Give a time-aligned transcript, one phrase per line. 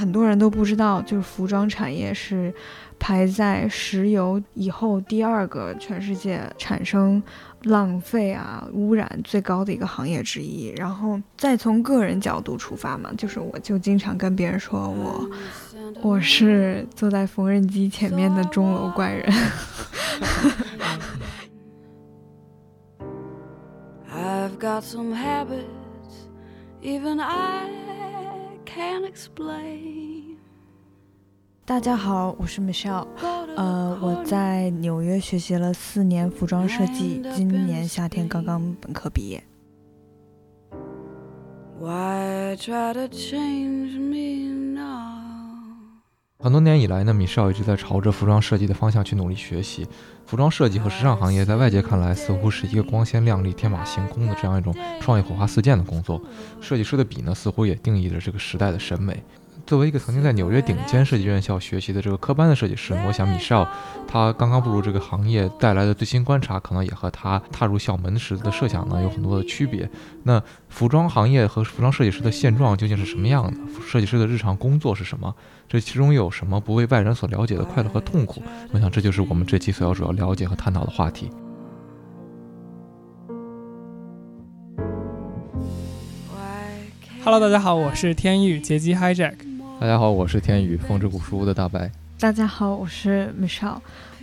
[0.00, 2.52] 很多人都不知道，就是服装产业是
[2.98, 7.22] 排在石油以后第二个全世界产生
[7.64, 10.72] 浪费啊、污染最高的一个行业之一。
[10.78, 15.30] 然后再从个人角度出发嘛，就是我就经常跟别人说我
[16.00, 19.30] 我是坐在缝纫机前面的钟楼怪人。
[24.12, 25.64] I've got some habits
[26.82, 27.68] even I
[28.74, 30.36] can't explain.
[31.64, 33.06] 大家好，我是 Michelle。
[33.56, 39.42] 呃，我在纽约学习了四年服装设计，今年夏天刚刚本科毕业。
[41.80, 44.59] Why try to change me now?
[46.42, 49.86] 很多年以来呢，米少一直在朝着服装设计的方向去努力学习。
[50.24, 56.18] 服装设计和时尚行业在外界看来似乎是一个光鲜亮丽、天马行空的这样一种创意火花四溅的工作。
[56.58, 59.22] 设计师的笔呢，似乎也定义着这个时代的审美。
[59.70, 63.64] 作为一个曾经在纽约顶尖设计院校学习的这个科班的设计师，我想米少
[64.04, 69.88] 他刚刚步入这个行业带来的最新观察，可能也和他踏入校门时的设想呢有很多的区别。
[70.24, 73.52] 那服装行业和服装设计师的现状究竟是什么样的？
[73.86, 75.32] 设计师的日常工作是什么？
[75.68, 78.42] 这其中有什么不为外人所了解的快乐和痛苦？
[78.72, 81.30] 我想这就是我们这期所要主要了解和探讨的话题。
[87.22, 89.49] Hello，大家好，我是天宇杰基 Hijack。
[89.80, 93.78] 大家好，我是天宇，风之谷书屋的大白，大家好，我是 Michelle。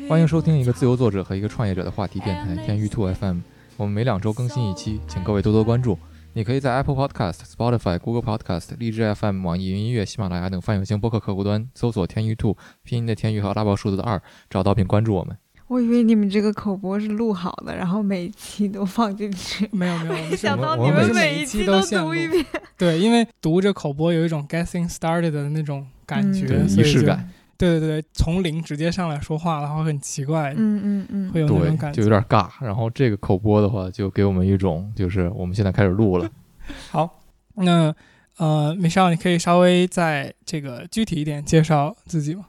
[0.08, 3.40] 欢迎收听一个自由作者和一个创业者的话题电台天宇 Two FM。
[3.76, 5.98] 我们每两周更新一期，请各位多多关注。
[6.34, 14.22] 你可以在 Apple Podcast、Spotify、Google Podcast、荔枝 FM、网易云音乐、喜马拉雅等泛用型播客客户端搜索“天宇 Two”，拼音的天宇和阿拉伯数字的二，
[14.52, 15.36] 找到并关注我们。
[15.68, 19.68] 我以为你们这个口播是录好的，然后每一期都放进去。
[19.72, 22.46] 没有没有，我们是没想到你们每一期都读一遍。
[22.78, 27.30] 对，因为读着口播有一种 getting started 的那种感觉，仪式感。
[27.58, 31.98] 对对对，从零直接上来说话的话会很奇怪，嗯嗯嗯会有那种感，觉。
[31.98, 32.48] 就有点尬。
[32.62, 36.30] 然后这个口播的话，就给我们一种就是我们现在开始录了。
[36.92, 37.24] 好，
[37.56, 37.94] 那
[38.38, 42.46] 呃，米少，你可以稍微再这个具体一点介绍自己吗？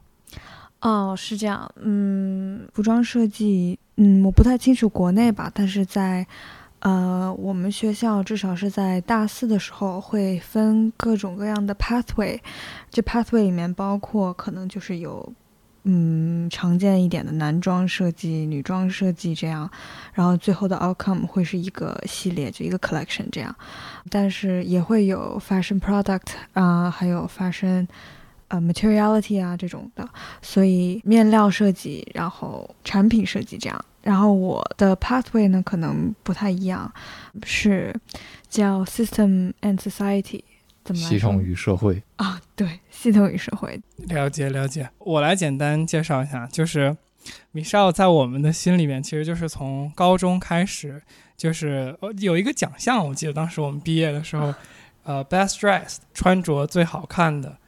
[0.81, 1.71] 哦，是这样。
[1.77, 6.27] 嗯，服装设计，嗯，我不太清楚国内吧，但是在
[6.81, 12.39] 呃我们学校，至少是在大四的时候会分各种各样的 pathway，
[12.91, 15.33] 这 pathway 里面包括可能就是有。
[15.91, 19.71] 嗯，常见一点的男装设计、女装设计这样，
[20.13, 23.55] 然后最后的 outcome 会是一个系列，就一个 collection 这样，
[24.11, 27.87] 但是也会有 fashion product 啊、还有 fashion
[28.49, 30.09] 呃 materiality 啊这种的，
[30.43, 33.85] 所以面料设计，然后产品设计这样。
[34.03, 36.91] 然后我的 pathway 呢可能不太一样，
[37.43, 37.95] 是
[38.49, 40.43] 叫 system and society，
[40.83, 42.41] 怎么系统与社会，啊？
[42.57, 43.79] 对，系统与社会。
[44.09, 46.97] 了解了解，我来简单介绍一下，就是
[47.53, 51.03] 米少在我们的心里面，其实就是从高中开始，
[51.37, 54.55] 就是呃有一个奖项，我记得当时我们毕业的时候，
[55.03, 57.59] 呃，best dressed 穿着最好看的，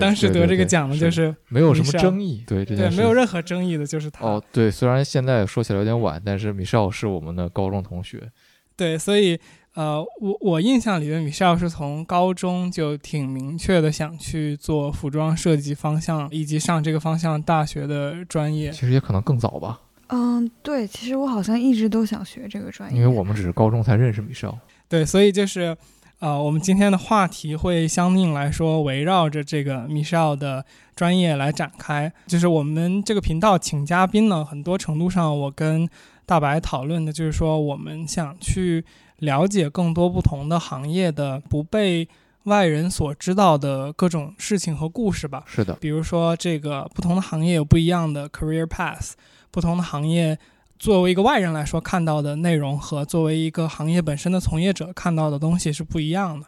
[0.00, 2.42] 当时得这个奖的就是没有什么争议。
[2.46, 4.24] 对这件对事，没有任何争议的，就是他。
[4.24, 8.30] 哦，对，虽然现在说起来有点晚，但是米少是我们的高中同学。
[8.76, 9.38] 对，所以
[9.74, 18.70] 呃，我我印象里的米少是从高中就挺明确的想去做服装设计方向，以及上这个方向大学的专业。
[18.70, 24.58] 其实也可能更早吧，嗯，对，其实我好像一直都想学这个专业，因为我们只是高中才认识米少。
[24.88, 25.76] 对，所以就是，
[26.20, 30.62] 呃，我们今天的话题会相应来说围绕着这个 Michelle 的
[30.94, 32.12] 专业来展开。
[32.26, 35.88] 就是我们这个频道请嘉宾呢，很多程度上我跟
[36.26, 38.84] 大白讨论的就是说，我们想去
[39.20, 42.06] 了解更多不同的行业的不被
[42.44, 45.42] 外人所知道的各种事情和故事吧。
[45.46, 49.12] 是的，比如说，这个不同的行业有不一样的 career path，
[49.50, 50.38] 不同的行业
[50.80, 56.46] 作为一个外人来说看到的内容和作为一个行业本身的从业者看到的东西是不一样的。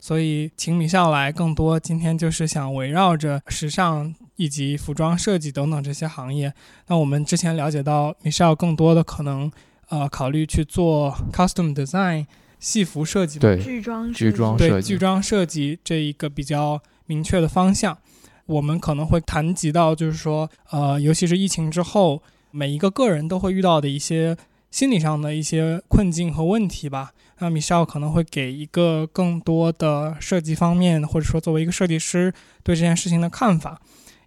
[0.00, 6.52] 所以，请米少来更多，今天就是想围绕着时尚以及服装设计等等这些行业。
[6.86, 9.52] 那我们之前了解到，米少更多的可能
[9.90, 12.24] 呃考虑去做 custom design
[12.58, 17.96] 戏服设计吧对，剧装剧设计对装设计剧装设计这一个比较明确的方向，
[18.46, 22.22] 我们可能会谈及到，就是说，呃，尤其是疫情之后，
[22.54, 24.36] 每一个个人都会遇到的一些
[24.70, 27.10] 心理上的一些困境和问题吧。
[27.40, 33.80] 那米少可能会给一个更多的设计方面，或者说作为一个设计师对这件事情的看法。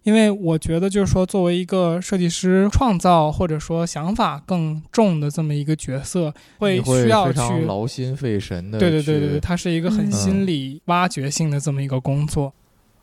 [0.04, 8.78] 因为我觉得，就是说，作为一个设计师，创造或者说想法更重的这么一个角色，会需要去劳心费神的。
[8.78, 12.54] 对对对对对，它是一个很嗯心理挖掘性的这么一个工作。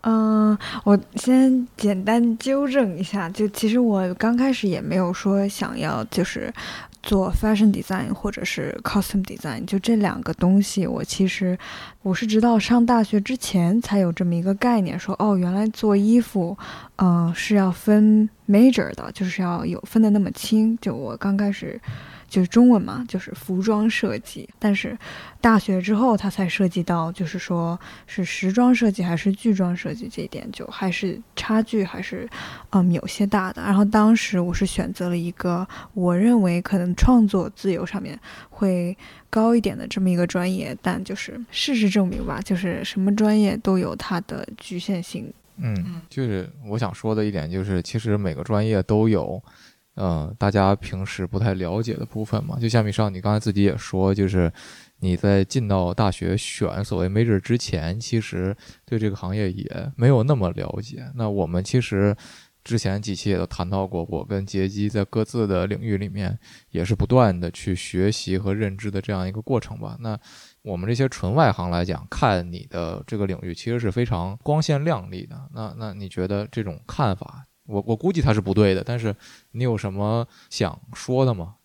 [0.08, 6.54] 嗯，我先简单纠正一下，就其实我刚开始也没有说想要就是
[7.02, 11.58] 做 fashion design 或者是 costume design，就这两个东西，我其实
[12.04, 16.56] 我是直到上大学之前才有这么一个概念，说哦，原来做衣服，
[16.98, 20.78] 嗯、是要分 major 的，就是要有分的那么清。
[20.80, 21.82] 就我刚开始。
[22.28, 24.98] 就是中文嘛，就是服装设计，但是
[25.40, 32.28] 大学之后，它才涉及到，就是说是时装设计还是剧装设计这一点，就还是差距还是
[32.72, 33.62] 嗯有些大的。
[33.62, 38.20] 然后当时我是选择了一个我认为可能创作自由上面
[38.50, 38.98] 会
[39.30, 45.32] 高一点的这么一个专业，但就是事实证明吧，就是什么专业都有它的局限性。
[45.58, 49.42] 嗯，就是我想说的一点就是，其实每个专业都有。
[49.96, 54.52] 呃，大家平时不太了解的部分嘛，就像米少，你刚才自己也说，就是
[55.00, 58.56] 你在进到大学选所谓 major 之前，其实
[58.86, 61.06] 对这个行业也没有那么了解。
[61.16, 62.16] 那我们其实
[62.64, 66.38] 之前几期也都谈到过，我跟杰基在各自的领域里面
[66.72, 69.96] 也是不断的去学习和认知的这样一个过程吧。
[70.02, 70.20] 那
[70.62, 75.40] 我们这些纯外行来讲，看你的这个领域其实是非常光鲜亮丽的。
[75.54, 77.46] 那那你觉得这种看法？
[77.68, 79.16] 我我估计它是不对的，但是
[79.56, 81.56] 你有什么想说的吗？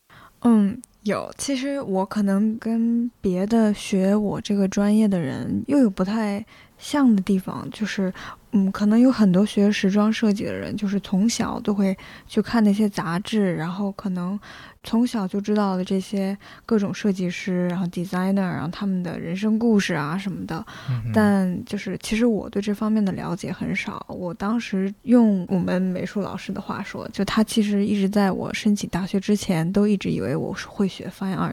[0.42, 1.30] 嗯，有。
[1.36, 6.44] 其实我可能跟别的学我这个专业的人又有不太
[6.78, 8.12] 像的地方，就是
[8.52, 14.38] 嗯，可能有很多学时装设计的人，就是从小都会去看那些杂志，然后可能。
[14.82, 20.64] 从小就知道了这些各种设计师，然后 designer，然后他们的人生故事啊什么的。
[21.12, 24.02] 但就是其实我对这方面的了解很少。
[24.08, 31.52] 我当时用我们美术老师的话说，就他其实一直在我申请大学之前都一直以为我是会学 fine art，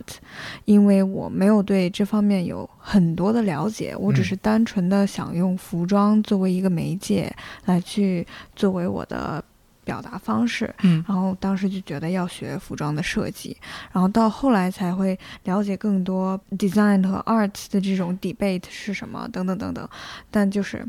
[0.63, 3.93] 因为我没有对这方面有很多的了解。
[3.99, 7.33] 我只是单纯的想用服装作为一个媒介
[7.65, 8.25] 来去
[8.55, 9.43] 作为我的。
[9.87, 13.55] 表达方式，嗯，然后当时就觉得要学服装的设计，
[13.93, 19.87] 然后到后来才会了解更多 design 和 art 的这种 debate 是什么等等等等。
[20.29, 20.85] 但就是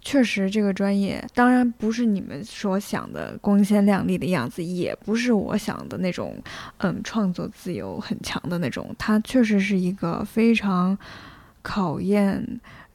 [0.00, 6.36] 确实这个专业，当然不是你们所想的光鲜亮丽的样子，也不是我想的那种，
[6.78, 8.92] 嗯，创作自由很强的那种。
[8.98, 10.98] 它确实是一个非常
[11.62, 12.44] 考验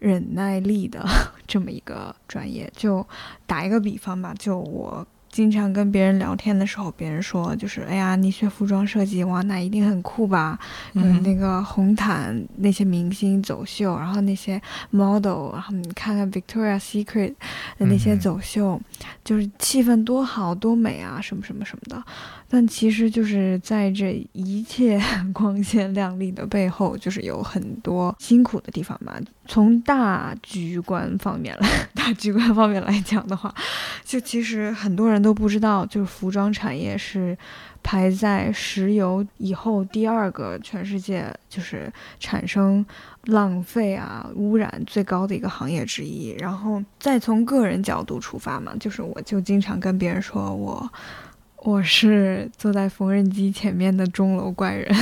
[0.10, 1.04] 忍耐力的
[1.48, 2.72] 这么一个专业。
[2.76, 3.06] 就
[3.46, 5.06] 打一个比方吧，就我。
[5.28, 10.58] 经常跟别人聊天的时候，别人说就是哎呀，你学服装设计哇，那一定很酷吧？
[10.94, 14.62] 嗯，那个红毯那些明星走秀，然后那些
[14.92, 17.34] model，然后你看看 Victoria Secret
[17.78, 18.80] 的那些走秀，
[19.26, 22.02] 就是气氛多好多美啊，什么什么什么的。
[22.56, 24.98] 但其实就是在这一切
[25.34, 29.20] 光鲜亮丽的背后，就是有很多辛苦的地方吧。
[29.46, 33.54] 从大局观方面来， 大局观方面来讲的话，
[34.06, 37.38] 就其实很多人都不知道，就是服装产业是
[37.84, 41.92] 排在石油以后第二个全世界就是
[42.22, 42.86] 产生
[43.26, 46.34] 浪费啊、污染最高的一个行业之一。
[46.40, 50.90] 然后再从个人角度出发嘛，就是我就经常跟别人说我。
[51.66, 54.96] 我是坐在缝纫机前面的钟楼怪人，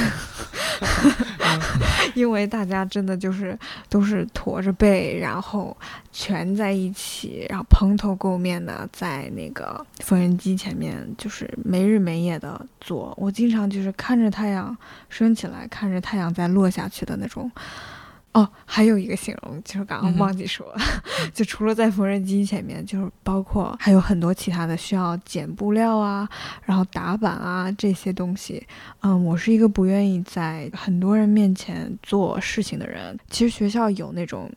[2.15, 5.75] 因为大家真的就是都是驼着背，然后
[6.13, 13.13] 蜷在一起，然后蓬头垢面的在那个缝纫机前面，就是没日没夜的做。
[13.17, 14.75] 我经常就是看着太阳
[15.09, 17.51] 升起来，看着太阳再落下去的那种。
[18.33, 20.77] 哦，还有一个形容，就是刚刚忘记说了，
[21.33, 26.27] 就除了在缝纫机前面，就是包括还有很多其他的需要剪布料啊，
[26.63, 28.65] 然后打板啊这些东西。
[29.01, 33.15] 嗯，我是一个不愿意在很多人面前做事情的人。
[33.29, 34.51] 其实学校有那种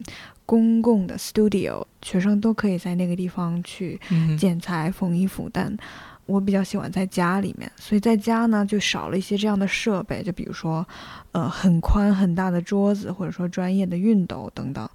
[0.47, 4.01] 公共的 studio，学生都可以在那个地方去
[4.39, 5.77] 剪裁、缝衣服，但。
[6.27, 10.87] 我比较喜欢在家里面，所以在家呢就少了一些这样的设备，就比如说，
[11.33, 14.89] 呃，很宽很大的桌子，或者说专业的熨斗等等。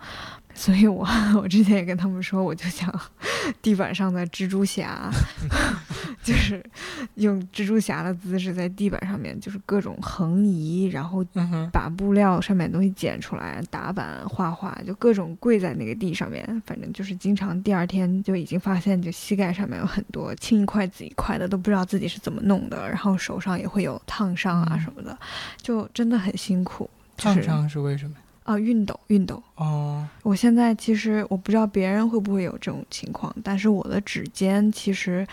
[0.53, 1.07] 所以我
[1.41, 2.93] 我之前也跟他们说，我就想
[3.61, 5.09] 地板上的蜘蛛侠，
[6.23, 6.63] 就是
[7.15, 11.25] 用蜘蛛侠的姿势在地板上面，就是各种横移，然后
[11.71, 25.17] 把布料上面的东西剪出来，打板画画，就各种跪在那个地上面，反正就是经常第二天就已经发现，就膝盖上面有很多青一块紫一块的，都不知道自己是怎么弄的，然后手上也会有烫伤啊什么的，
[25.61, 26.89] 就真的很辛苦。
[27.17, 28.15] 烫伤是为什么？
[28.43, 30.05] 啊，熨斗，熨斗哦！
[30.23, 35.25] 我现在其实我不知道别人会不会有这种情况，但是我的指尖其实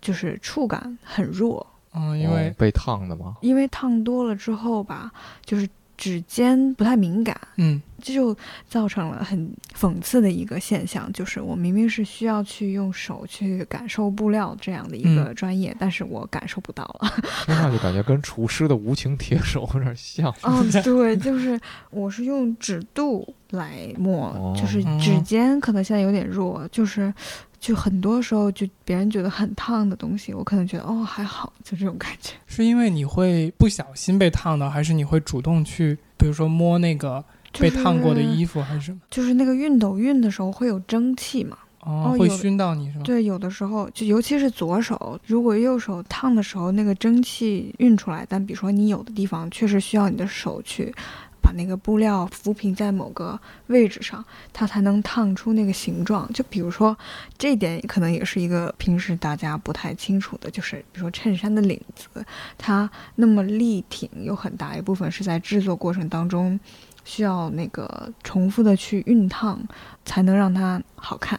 [0.00, 1.66] 就是触感很弱。
[1.92, 3.36] 嗯，因为被烫的吗？
[3.40, 5.10] 因为烫多了之后吧，
[5.44, 8.36] 就是指尖不太敏感，嗯这就
[8.68, 17.12] 造成了很讽刺的一个现象，就是我明明是需要去用手去感受布料这样的一个专业，但是我感受不到了。
[17.46, 20.28] 听上去感觉跟厨师的无情铁手有点像。
[20.42, 21.58] 哦，对，就是
[21.90, 27.12] 我是用指肚来磨，哦就是指尖可能现在有点弱，就是
[27.58, 32.32] 就很多时候就别人觉得很烫的东西，我可能觉得哦还好，就这种感觉。
[32.46, 37.24] 是因为你会不小心被烫到，还是你会主动去，比如说摸那个
[37.58, 38.98] 被烫过的衣服，还是什么？
[39.10, 41.56] 就是那个熨斗熨的时候会有蒸汽嘛？
[41.80, 43.02] 哦，会熏到你是吗？
[43.04, 50.94] 对，有的时候就尤其是左手，如果右手烫的时候，那个蒸汽熨出来，但比如说你有的地方确实需要你的手去
[51.40, 56.30] 把那个布料抚平在某个位置上，它才能烫出那个形状。
[56.34, 56.94] 就比如说
[57.38, 62.22] 这一点，可能也是一个平时大家不太清楚的，就是比如说衬衫的领子，
[62.58, 66.60] 它那么立挺，有很大一部分是在制作过程当中。
[67.04, 69.58] 需要那个重复的去熨烫，
[70.04, 71.38] 才能让它好看。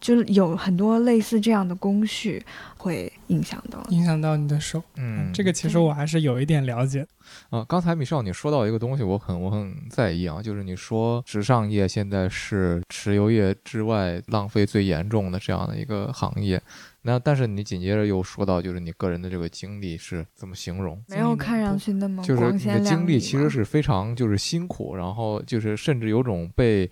[0.00, 2.44] 就是有很多类似这样的工序
[2.76, 3.82] 会影响到。
[3.88, 4.82] 影响到你的手。
[4.96, 7.06] 嗯，这个其实我还是有一点了解。
[7.48, 16.62] 啊，刚才米少你说到一个东西，我很我很在意啊，就是你说时尚业现在是石油业之外浪费最严重的这样的一个行业。
[17.06, 21.04] 那但是你紧接着又说到，就是你个人的这个经历是怎么形容？
[21.06, 26.90] 没有看上去那么就是你的经历其实是非常就是辛苦，然后就是甚至有种被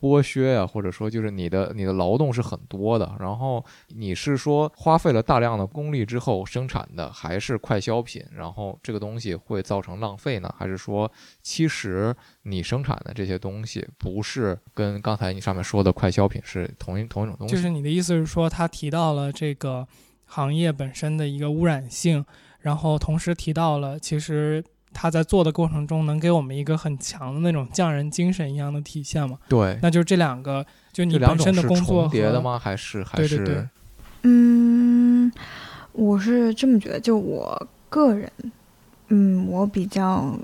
[0.00, 10.54] 剥削呀、或者说就是你的你的劳动是很多的，然后你是说花费了大量的功力之后生产的还是快消品，然后这个东西会造成浪费呢？
[10.56, 11.10] 还是说
[11.42, 17.54] 其实你生产的这些东西不是跟刚才你上面说的快消品是同一同一种东西？
[17.54, 19.86] 就是你的意思是说，他提到了这个
[20.26, 22.24] 行业本身的一个污染性，
[22.60, 24.62] 然后同时提到了其实
[25.00, 29.38] 他在做的过程中能给我们一个很强的那种匠人精神一样的体现嘛？
[29.48, 32.58] 对，那就是这两个，就你本身的工作叠的吗？
[32.58, 33.68] 还是还是对对对
[34.22, 35.30] 嗯，
[35.92, 38.28] 我是这么觉得，就我个人，
[39.06, 40.36] 嗯，我比较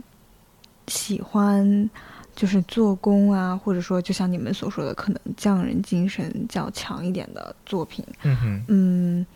[0.87, 1.91] 喜欢
[2.37, 8.05] 就是做工啊，或者说就像你们所说的，可能匠人精神较强一点的作品。
[8.23, 9.27] 嗯哼嗯，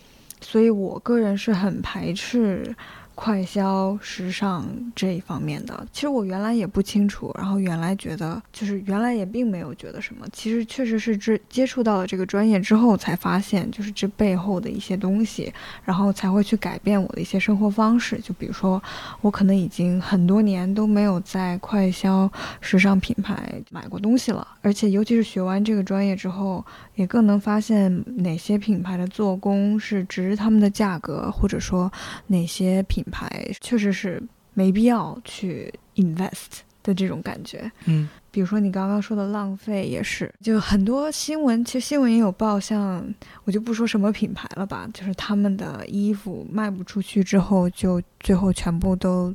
[0.40, 2.72] 所以我个人是很排斥
[3.18, 5.84] 快消、时尚这一方面的。
[5.92, 10.24] 其实我原来也不清楚，然后原来觉得就是原来也并没有觉得什么。
[10.32, 15.52] 其实确实是这接触到了这个专业之后，才发现就是这背后的一些东西，
[15.84, 18.20] 然后才会去改变我的一些生活方式。
[18.20, 18.80] 就比如说，
[19.20, 31.92] 我可能已经很多年都没有在快消、时尚品牌买过东西了，而且尤其是学完这个专业之后，也更能发现哪些品牌的做工是值他们的价格，或者说
[32.28, 34.22] 哪些品牌确实是
[34.54, 37.70] 没必要去 invest 的这种感觉。
[37.86, 43.02] 嗯比如说你刚刚说的浪费也是，就很多新闻，其实新闻也有报，像
[43.44, 49.34] 我就不说什么品牌了吧，就是他们的衣服卖不出去之后，就最后全部都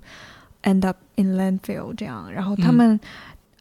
[0.62, 3.00] end up in landfill 这样，然后他嗯们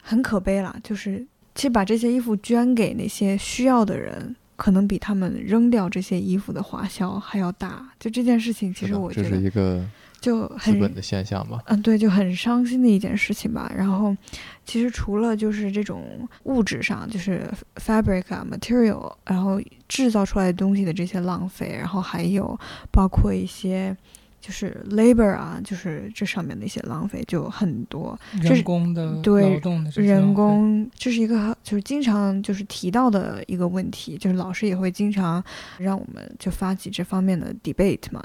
[0.01, 4.35] 很可悲啦，就是其实把这些衣服捐给那些需要的人。
[4.55, 9.83] 可能比他们扔掉这些衣服的花销还要大，就这件事情，其实我觉得这是一个
[10.23, 11.61] 就很资本的现象吧。
[11.65, 13.69] 嗯，对，就很伤心的一件事情吧。
[13.75, 14.15] 然后，
[14.63, 16.01] 其实除了就是这种
[16.43, 17.41] 物质上，就是
[17.75, 22.57] fabric 啊、material，然后制造出来的东西的这些浪费，然后还有
[22.89, 23.93] 包括一些
[24.39, 28.17] 就是 labor 啊，就是这上面的一些浪费就很多。
[28.41, 35.43] 人工的对劳动的这人工这是一个就是经常就是提到的一个问题，就是老师也会经常
[35.79, 38.23] 让我们就发起这方面的 debate 嘛。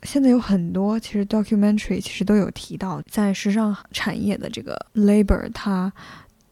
[0.00, 5.92] 呃现在有很多其实 documentary 其实都有提到，在时尚产业的这个 labor 它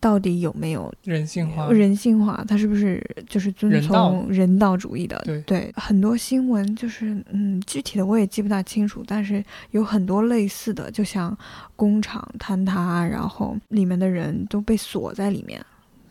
[0.01, 4.77] 到底有没有人性化，人性化，它是不是就是遵从人道。
[4.77, 5.21] 主义的？
[5.45, 5.73] 对。
[5.75, 11.37] 很多新闻就是嗯，具体的我也记不大清楚，但是有很多类似的，就像
[11.75, 15.61] 工厂坍塌，然后里面的人都被锁在里面，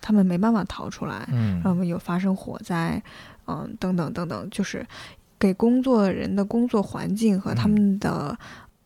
[0.01, 1.62] 他们没办法逃出来，嗯。
[1.63, 3.01] 然后有发生火灾，
[3.48, 4.86] 嗯，等等等等，就是
[5.39, 8.38] 给工作人的工作环境和他嗯们的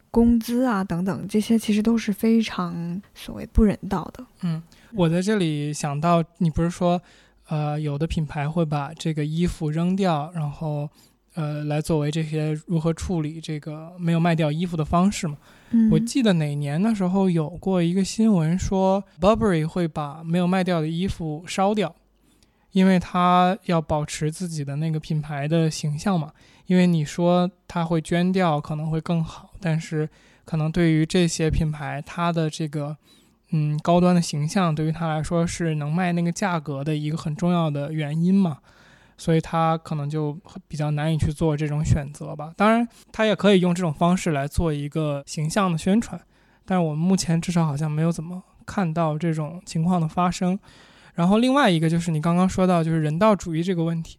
[0.10, 4.26] 工资啊等等，这些其实都是非常所谓不人道的。
[4.42, 4.62] 嗯，
[4.94, 7.02] 我在这里想到，你不是说，
[7.48, 10.90] 呃，有的品牌会把这个衣服扔掉，然后，
[11.36, 15.38] 呃，来作为这些如何处理这个没有卖掉衣服的方式吗？
[15.70, 21.96] 嗯，我记得哪年的时候有过一个新闻说，Burberry 会把没有卖掉的衣服烧掉，
[22.72, 26.32] 因为他要保持自己的那个品牌的形象嘛。
[26.68, 30.08] 因为你说他会捐掉可能会更好，但是
[30.46, 32.96] 可能对于这些品牌，它的这个
[33.50, 38.60] 嗯高端的形象对于他来说是能卖那个价格的一个很重要的原因嘛，
[39.18, 42.54] 所以他可能就比较难以去做这种选择吧。
[42.56, 46.22] 当然，他也可以用这种方式来做一个形象的宣传，
[46.64, 50.58] 但是我们目前至少好像没有怎么看到这种情况的发生。
[51.22, 54.18] 然后另外一个就是你刚刚说到就是人道主义这个问题，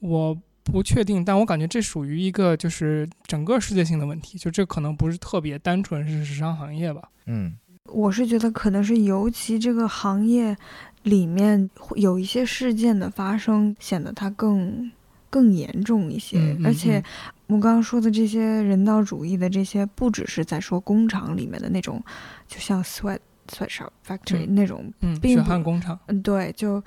[0.00, 7.08] 我不确定，但我感觉这属于一个就是整个世界性的问题，就这可能不是特别单纯是时尚行业吧。
[7.26, 7.54] 嗯，
[7.84, 10.56] 我是觉得可能是尤其这个行业
[11.04, 14.90] 里面会有一些事件的发生，显得它更
[15.30, 16.36] 更严重一些。
[16.36, 17.00] 嗯嗯而且
[17.46, 22.02] 我刚刚说的这些人道主义的这些，不只是在说工厂里面的那种，
[22.48, 26.82] 就像 sweat sweatshop factory、嗯那种，嗯，血并不汗工厂，嗯，对，就。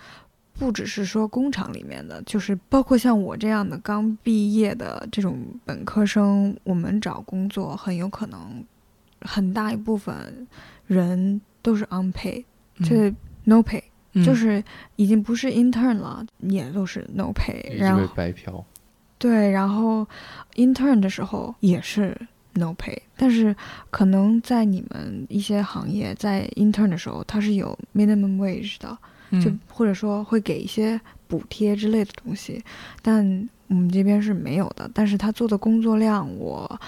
[0.55, 8.63] 不只是说工厂里面的，就是包括像我这样的刚毕业的这种本科生，我们找工作很有可能
[9.21, 10.47] 很大一部分
[10.85, 12.45] 人都是 unpaid，
[12.77, 13.15] 嗯就是
[13.45, 13.81] no pay，、
[14.13, 14.63] 嗯就是
[14.95, 17.75] 已经不是 intern 了，也都是 no pay。
[17.75, 18.63] 然后白嫖。
[19.17, 20.07] 对，然后
[20.53, 22.15] intern 的时候也是
[22.53, 23.55] no pay，但是
[23.89, 28.97] 可能在你们一些行业，在 intern 的时候，它是有 minimum wage 的，
[29.41, 32.63] 就嗯或者说会给一些补贴之类的东西，
[33.01, 34.89] 但我们这边是没有的。
[34.93, 36.79] 但是他做的工作量，我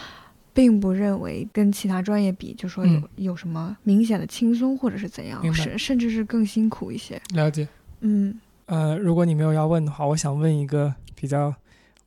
[0.54, 7.20] 并不认为跟其他专业比，就说有、嗯有什么明显的轻松或者是怎样甚，甚至是更辛苦一些。
[7.34, 7.68] 了解。
[8.02, 11.54] 嗯，呃，如果你没有要问的话，我想问一个比较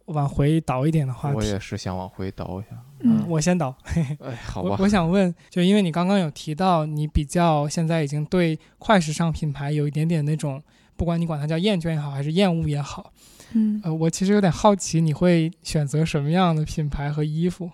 [0.04, 1.36] 往回倒一点的话题。
[1.36, 2.78] 我也是想往回倒一下。
[3.00, 3.74] 嗯我先倒。
[4.20, 10.62] 哎，好吧，我我想问，就因为你刚刚有提到，你比较现在已经对快时尚品牌有一点点那种，
[10.96, 13.12] 不管你管它叫厌倦也好，还是厌恶也好，
[13.52, 17.70] 嗯，呃，我其实有点好奇，你会选择什么样的品牌和衣服？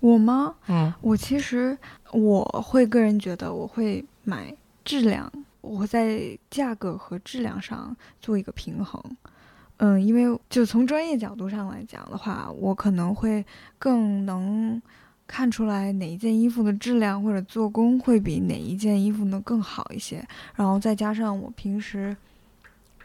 [0.00, 0.54] 我吗？
[0.68, 1.76] 嗯我其实
[2.12, 9.00] 我会个人觉得我会买质量，我会在价格和质量上做一个平衡。
[9.78, 13.44] 嗯，因为就从专业角度上来讲的话，我可能会
[13.78, 14.80] 更能
[15.26, 20.26] 看出来哪一件衣服的质量或者做工会比哪一件衣服呢更好一些。
[20.54, 22.16] 然后再加上我平时，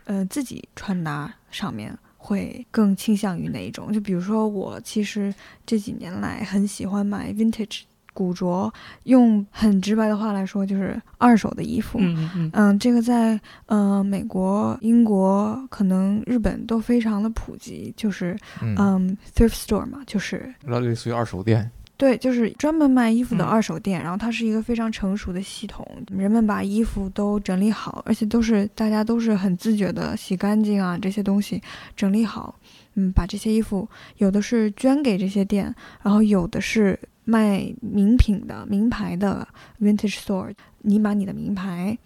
[0.05, 3.91] 呃，自己穿搭上面会更倾向于哪一种？
[3.91, 5.33] 就比如说我其实
[5.65, 7.81] 这几年来很喜欢买 vintage
[8.13, 8.71] 古着，
[9.03, 11.97] 用很直白的话来说，就是二手的衣服。
[12.01, 21.69] 嗯嗯这个在呃美国、英国，可能日本都非常的普及，就是嗯，嗯 thrift store 嘛，就是类似于二手店。
[21.97, 31.61] 对，就是专门卖衣服的嗯二手店，然后它是一个非常成熟的系统，人们把衣服都整理好，而且都是大家都是很自觉的洗干净啊，这些东西
[31.95, 32.55] 整理好，
[32.95, 36.99] 嗯，把这些衣服有的是捐给这些店，然后有的是
[37.31, 39.47] 卖名品的名牌的
[39.79, 41.97] vintage store，你把你的名牌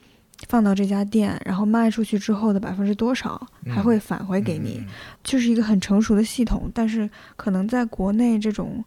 [0.47, 3.35] 放到这家店，然后卖出去之后的百分之多少
[3.65, 4.88] 还嗯会返回给你，嗯
[5.23, 8.83] 就是一个很成熟的系统，但是可能在国内这种，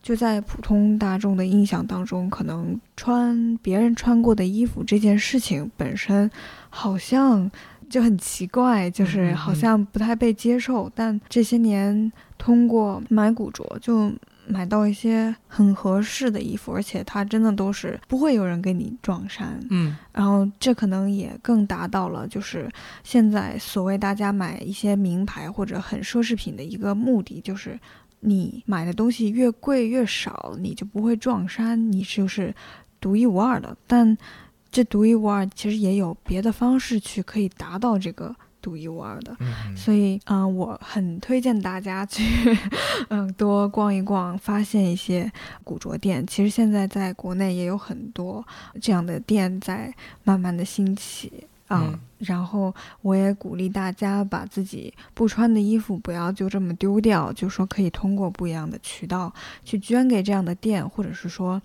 [0.00, 6.30] 就在普通大众的印象当中，可能穿别人穿过的衣服这件事情本身，
[6.68, 7.50] 好像
[7.88, 10.90] 就很奇怪，就是好像不太被接受。
[10.94, 14.12] 但这些年通过买古着，就
[14.50, 22.70] 买到一些很合适的衣服，而且它真的都是不会有人给你撞衫，嗯然后这可能也更达到了，就是
[23.04, 27.78] 现在所谓大家买一些名牌或者很奢侈品的一个目的，就是
[28.20, 32.54] 你买的东西越贵越少，你就不会撞衫，你就是
[33.00, 33.76] 独一无二的。
[33.86, 34.16] 但
[34.70, 39.36] 这独一无二其实也有别的方式去可以达到这个独一无二的。
[39.76, 42.22] 所以，嗯、我很推荐大家去，
[43.08, 45.30] 嗯，多逛一逛，发现一些
[45.64, 46.26] 古着店。
[46.26, 48.46] 其实现在在国内也有很多
[48.80, 49.92] 这样的店在
[50.24, 51.32] 慢慢的兴起
[51.68, 51.90] 啊。
[51.92, 59.32] 嗯然后我也鼓励大家把自己不穿的衣服不要就这么丢掉，就说可以通过不一样的渠道
[59.64, 61.60] 去捐给这样的店，或者是说。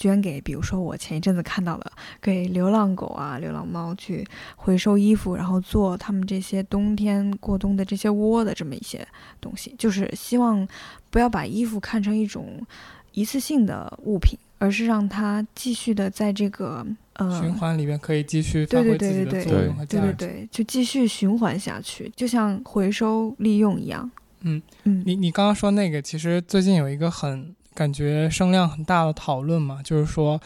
[0.00, 9.06] 捐给，比如说我前一阵子看到了给流浪狗啊、流浪猫去回收衣服，然后做他们这些冬天过冬的这些窝的这么一些
[9.42, 10.66] 东西，就是希望
[11.10, 12.66] 不要把衣服看成一种
[13.12, 20.06] 一次性的物品，而是让它继续的在这个呃循环里面可以继续发对挥自己的对对对作用和价值。
[20.06, 24.10] 对对对，就继续循环下去，就像回收利用一样。
[24.40, 30.38] 嗯嗯，你你刚刚说那个，其实最近有一个很感觉声量很大的讨论嘛，就是说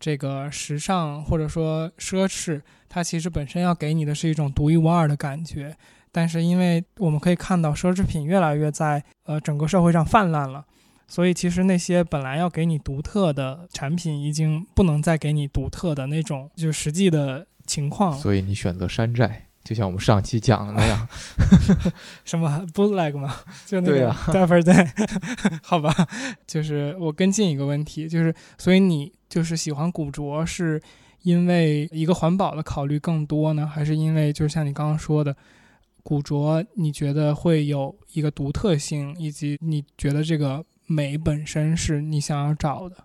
[0.00, 5.76] 这个时尚或者说奢侈，它其实本身要给你的是一种独一无二的感觉。
[6.10, 10.64] 但是因为我们可以看到奢侈品越来越在呃整个社会上泛滥了，
[11.06, 18.12] 所以其实那些本来要给你独特的产品，已经不能再给你独特的那种就实际的情况。
[18.18, 21.08] 所以你选择山寨，就像我们上期讲的那样。
[22.24, 23.34] 什么 bootleg 吗？
[23.66, 24.88] 就那个 e e Day，
[25.62, 25.94] 好吧。
[26.46, 30.80] 就是我跟进一个问题，就是所以你就是喜欢古着，是
[31.22, 35.36] 因为一个环保的考虑更多呢，还是因为就是像你刚刚说的，
[36.02, 42.96] 古着你觉得会有一个独特性，以及你觉得这个美本身是你想要找的？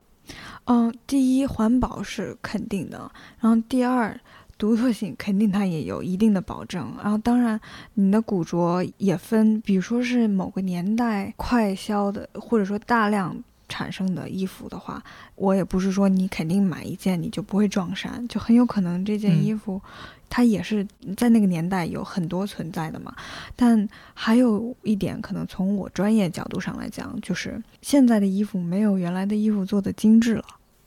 [0.63, 4.19] 嗯，第一，环保是肯定的，然后第二，
[4.57, 7.59] 独特性肯定它也有一定的保证，然后当然
[7.95, 13.35] 你的古着也分，比如说是某个年代快销的，或者说大量
[13.67, 15.03] 产生的衣服的话，
[15.35, 19.81] 我也不是说你肯定买一件你就不会撞衫，就很有可能这件嗯衣服。
[20.27, 23.15] 它也是在那个年代有很多存在的嘛，
[23.55, 30.43] 但还有一点，可能从我专业角度上来讲，就是现在的衣服没有原来的衣服做的精致了。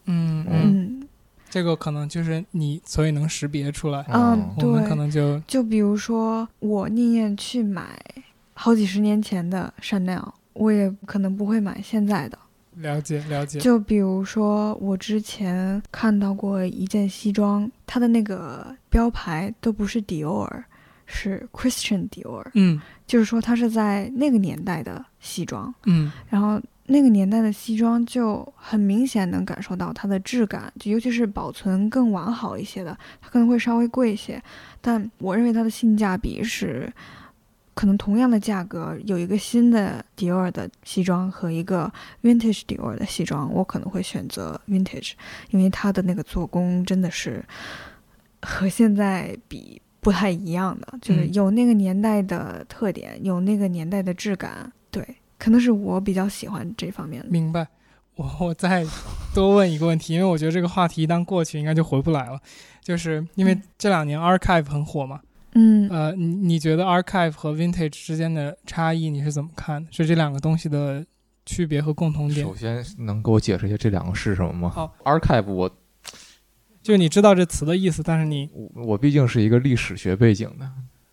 [0.07, 1.09] 嗯嗯，嗯，
[1.51, 8.01] 这个可能就是你所以能识别出来，嗯我们对可能就就比如说，我宁愿去买
[8.55, 12.39] 好几十年前的 Chanel，我也可能不会买现在的。
[12.75, 13.59] 了解了解。
[13.59, 20.65] 就比如说，我之前看到过一件西装，它的那个标牌都不是迪奥尔，
[21.05, 22.81] 是 Christian Dior，嗯。
[23.07, 26.13] 就是说它是在那个年代的西装，嗯。
[26.29, 34.42] 然后那个年代的西装就很明显能感受到它的质感，就尤其是保存更完好一些的，它可能会稍微贵一些，
[34.81, 36.90] 但我认为它的性价比是，
[37.74, 45.12] 可能同样的价格，有一个新的迪奥的西装和一个 vintage 迪奥的西装，我可能会选择 vintage，
[45.51, 47.44] 因为它的那个做工真的是
[48.40, 55.07] 和现在比不太一样的，就是嗯有那个年代的特点，有那个年代的质感，对。
[55.38, 57.29] 可能是我比较喜欢这方面的。
[57.29, 57.66] 明白。
[58.16, 58.85] 我我再
[59.33, 62.40] 多问一个问题，因为我觉得这个话题一旦过去，应该就回不来了。
[62.83, 65.20] 就是因为嗯这两年 archive 很火嘛，
[65.55, 69.88] 嗯，呃，你你觉得 archive 和 vintage 之间的差异你是怎么看的？
[69.92, 71.07] 是这两个东西的
[71.46, 72.57] 区别和共同点首？
[72.57, 74.70] 先能给我解释一下这两个是什么吗？
[74.70, 75.68] 好，archive 我
[76.83, 80.68] 就是你知道这词的意思，但是你我我毕竟是一个历史学背景的，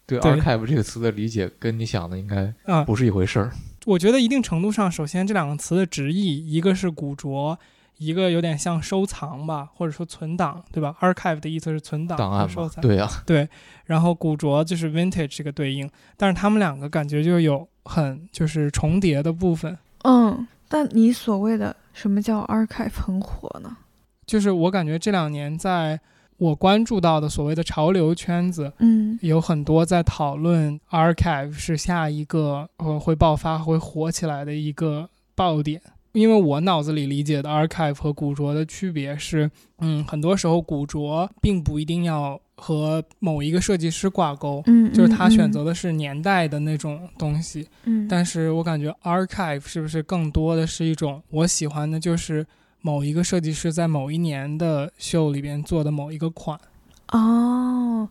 [0.08, 3.52] 对对 archive 这个词的理解跟你想的应该啊、不是一回事儿。
[3.86, 7.58] 我觉得一定程度上，首先这两个词的直译，一个是古着，
[7.98, 12.82] 一个有点像收藏吧，或者说存档，对吧？archive 的意思是存档档案收藏。
[12.82, 13.48] 对呀、对，
[13.86, 19.78] 然后古着就是 vintage 这个对应，但是他们两个感觉就有很就是重叠的部分。
[20.04, 23.78] 嗯，但你所谓的什么叫 archive 很火呢？
[24.26, 26.00] 就是我感觉这两年在
[26.38, 35.82] 我关注到的所谓的潮流圈子，嗯有很多在讨论 archive 是下一个呃会爆发、会火起来的一个爆点。
[36.14, 47.68] 因为我脑子里理解的 archive 和古着的区别是，嗯，很多时候古着并不一定要和某一个设计师挂钩，嗯，就是他选嗯择的是年代的那种东西。
[47.84, 52.46] 嗯，但是我感觉 archive 是不是更多的是一种我喜欢的，就是
[52.86, 56.60] 某一个设计师在某一年的秀里边做的某一个款。
[57.08, 58.08] 哦，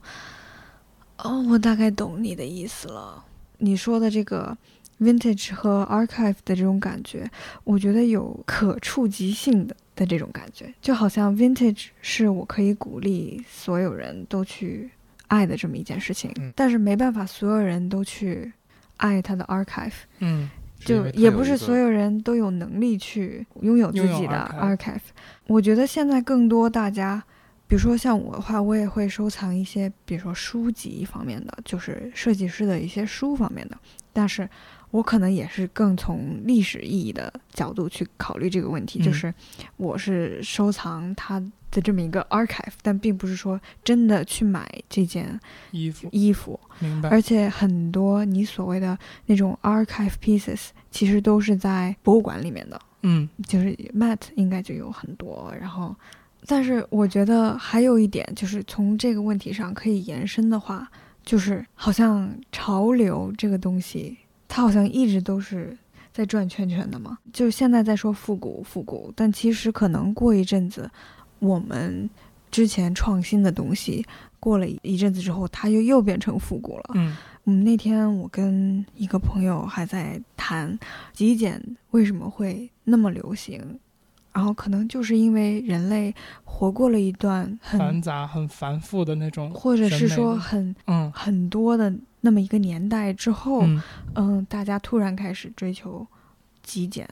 [1.19, 3.25] 哦，我大概懂你的意思了。
[3.59, 4.59] 你说的这个
[4.99, 7.31] vintage 和 archive 的这种感觉，
[7.63, 14.91] 我觉得有可触及性的的这种感觉，就好像 vintage 是我可以鼓励所有人都去
[15.29, 18.53] 爱的这么一件事情，嗯但是没办法所有人都去
[18.97, 19.93] 爱它的 archive。
[20.19, 20.51] 嗯
[20.85, 25.01] 就也不是所有人都有能力去拥有自己的 archive。
[25.47, 27.23] 我觉得现在更多大家，
[27.67, 33.77] 比如说像我的话，我也会收藏一些，比如说书籍方面的，就是设计师的一些书方面的。
[34.13, 34.49] 但是
[34.91, 39.35] 我可能也是更从历史意义的角度去考虑这个问题，就嗯是
[39.77, 41.43] 我是收藏它
[41.75, 45.39] 的这么一个 archive，但并不是说真的去买这件
[45.73, 46.59] 衣服衣服。
[46.79, 47.11] 明白。
[47.11, 55.53] 而且很多你所谓的那种 archive pieces，其实都是在博物馆里面的，嗯就是 Met 应该就有很多。
[55.61, 55.95] 然后，
[56.47, 60.89] 但是我觉得还有一点，就是从这个问题上可以延伸的话，
[61.25, 65.77] 就是好像潮流这个东西，它好像一直都是
[66.13, 67.19] 在转圈圈的嘛。
[67.33, 70.89] 就现在在说复古复古，但其实可能过一阵子，
[71.45, 72.09] 我们
[72.51, 74.05] 之前创新的东西。
[74.41, 76.91] 过了一阵子之后，它又又变成复古了。
[76.93, 80.79] 嗯嗯，那天我跟一个朋友还在谈
[81.15, 81.59] 极简
[81.93, 83.59] 为什么会那么流行，
[84.35, 93.83] 然后可能就是因为人类活过了一段很繁很，杂、很繁复的那种，或者是说很嗯很多的那么一个年代之后，嗯
[94.15, 96.07] 嗯，大家突然开始追求
[96.63, 97.09] 极简，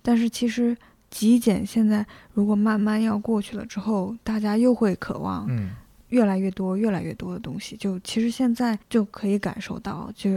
[0.00, 0.74] 但是其实
[1.10, 5.70] 极简现在如果慢慢要过去了之后，大家又会渴望嗯
[6.08, 7.76] 越来越多、越来越多的东西。
[7.76, 10.30] 就其实现在就可以感受到，就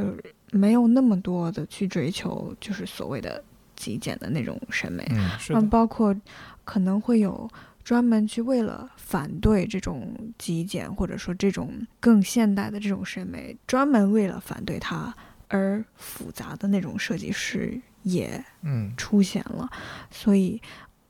[0.51, 3.43] 没有那么多的去追求，就是所谓的
[3.75, 5.07] 极简的那种审美。
[5.49, 6.15] 嗯包括
[6.63, 7.49] 可能会有
[7.83, 15.13] 专门去为了反对这种极简，或者说这种更现代的这种审美，专门为了反对它
[15.49, 19.69] 而复杂的那种设计师也嗯出现了。
[20.11, 20.61] 所以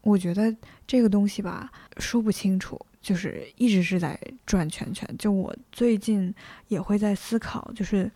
[0.01, 0.55] 我觉得
[0.87, 2.79] 这个东西吧，说不清楚。
[3.01, 6.33] 就是一直是在转圈圈，就我最近
[6.69, 8.09] 也会在思考，就是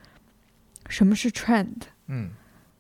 [0.87, 2.29] 什么是 trend，嗯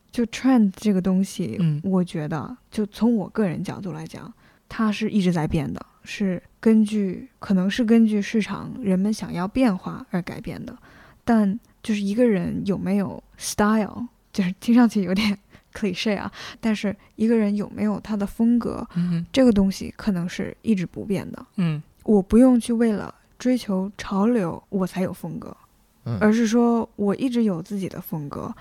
[0.09, 4.33] 就 trend 这个东西，嗯我觉得就从我个人角度来讲，
[4.69, 10.77] 它是一直在变的，是根据可能是根据市场人们想要变化而改变的。
[11.25, 15.37] 但就是一个人有没有 style，就是听上去有点
[15.77, 21.45] cliche 啊，但是一个人有没有他的风格，嗯这个东西可能是一直不变的。
[21.57, 25.55] 嗯我不用去为了追求潮流我才有风格，
[26.05, 28.53] 嗯而是说我一直有自己的风格，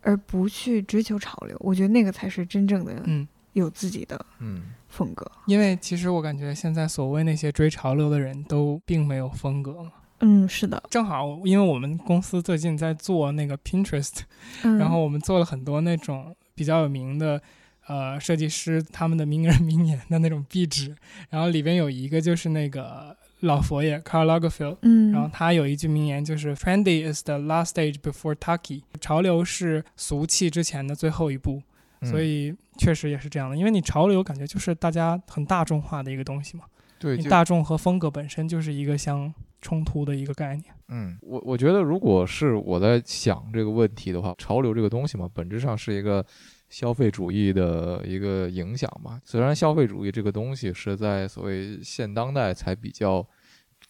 [0.00, 1.56] 而不去追求潮流。
[1.60, 5.30] 我觉得那个才是真正的嗯，有自己的嗯风格。
[5.46, 9.92] 因为其实我感觉现在所谓那些追潮流的人都并没有风格嘛。
[10.20, 14.20] 嗯，是的，正好，因为我们公司最近在做那个 Pinterest，
[14.62, 17.40] 嗯，然后我们做了很多那种比较有名的
[17.86, 20.94] 呃设计师他们的名人名言的那种壁纸，
[21.30, 31.62] 然后里边有一个就是那个老佛爷 Karl Lagerfeld，嗯，然后他有一句名言就是 “Trendy is the last stage before tacky”，潮流是俗气之前的最后一步，
[32.00, 36.64] 嗯所以确实也是这样的，因为你潮流感觉就是大家很大众化的一个东西嘛，
[36.98, 39.32] 对，大众和风格本身就是一个相
[39.64, 40.66] 冲突的一个概念。
[40.88, 46.22] 嗯，我我觉得如果是我在想这个问题的话，潮流这个东西嘛，本质上是一个
[46.68, 49.18] 消费主义的一个影响嘛。
[49.24, 53.26] 虽然消费主义这个东西是在所谓现当代才比较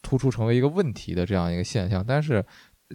[0.01, 2.43] 突出成为一个问题的这样一个现象，但是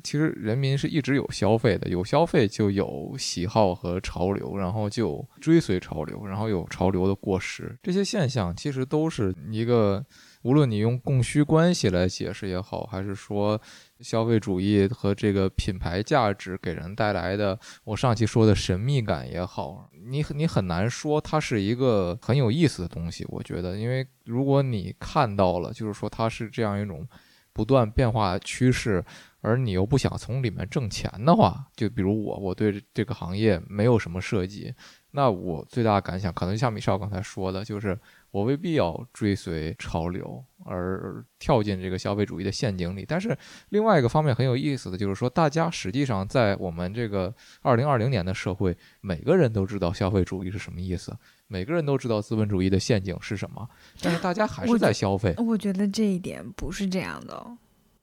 [0.03, 10.03] 其实人民是一直有消费的，有消费就有喜好和潮流，然后就追随潮流，然后有潮流的过时，这些现象其实都是一个。
[10.43, 13.61] 无论你用供需关系来解释也好，还是说
[14.01, 23.27] 消费主义和这个品牌价值给人带来的，我上期说的神秘感也好，你你很难说它是一个很有意思的东西。
[23.29, 27.07] 我觉得，因为如果你看到了，就是说它是这样一种
[27.53, 29.05] 不断变化趋势，
[29.43, 34.73] 而你又不想从里面挣钱的话，就比如我，我对这个行业没有什么涉及，
[35.11, 37.99] 那我最大的感想可能像米少刚才说的，就是。
[38.31, 43.37] 我未必要追随潮流而跳进这个消费主义的陷阱里，但是
[43.71, 51.17] 另外一个方面很有意思的就是说，大家实际上在我们这个二零二零年的社会，每个人都知道消费主义是什么意思，
[51.49, 53.69] 每个人都知道资本主义的陷阱是什么，
[54.01, 55.35] 但是大家还是在消费。
[55.39, 57.59] 我觉得这一点不是这样的哦。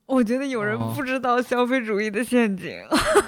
[0.06, 2.80] 我觉得有人哦不知道消费主义的陷阱。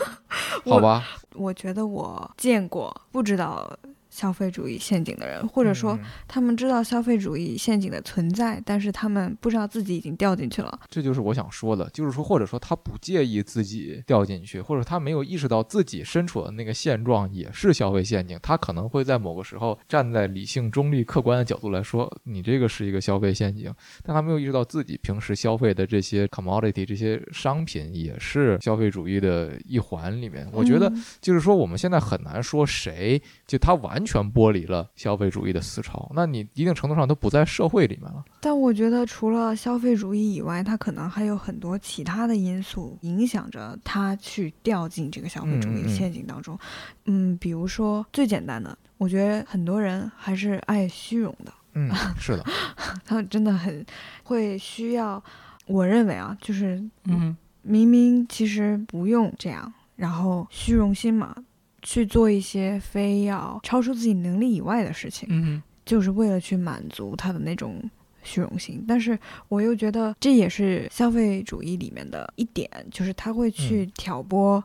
[0.65, 3.79] 我好吧，我觉得我见过不知道
[4.11, 10.81] 消费主义陷阱的人，或者说嗯他们知道消费主义陷阱的存在，但是他们不知道自己已经掉进去了。
[10.88, 30.49] 这就是我想说的，就是说，或者说他不介意自己掉进去，或者他没有意识到自己身处的那个现状也是消费陷阱，他可能会在某个时候站在理性、中立、客观的角度来说，你这个是一个消费陷阱，但他没有意识到自己平时消费的这些 commodity 这些商品也是消费主义的一环里面。
[30.53, 33.20] 我觉得嗯就是说，我们现在很难说谁
[33.51, 38.25] 就他完全剥离了消费主义的思潮，那你一定程度上都不在社会里面了。
[38.41, 46.57] 但我觉得除了消费主义以外，它可能还有很多其他的因素影响着他去掉进这个消费主义陷阱当中。
[47.07, 52.45] 嗯，比如说最简单的，我觉得很多人还是爱虚荣的，嗯， 是的，
[53.05, 53.85] 他们真的很
[54.23, 55.21] 会需要。
[55.67, 61.35] 我认为啊，就是嗯明明其实不用这样，然后虚荣心嘛，
[61.83, 65.29] 去做一些非要超出自己能力以外的事情。
[65.31, 67.83] 嗯就是为了去满足他的那种
[68.23, 68.85] 虚荣心。
[68.87, 74.62] 但是我又觉得这也是消费主义里面的一点，就是他会去挑拨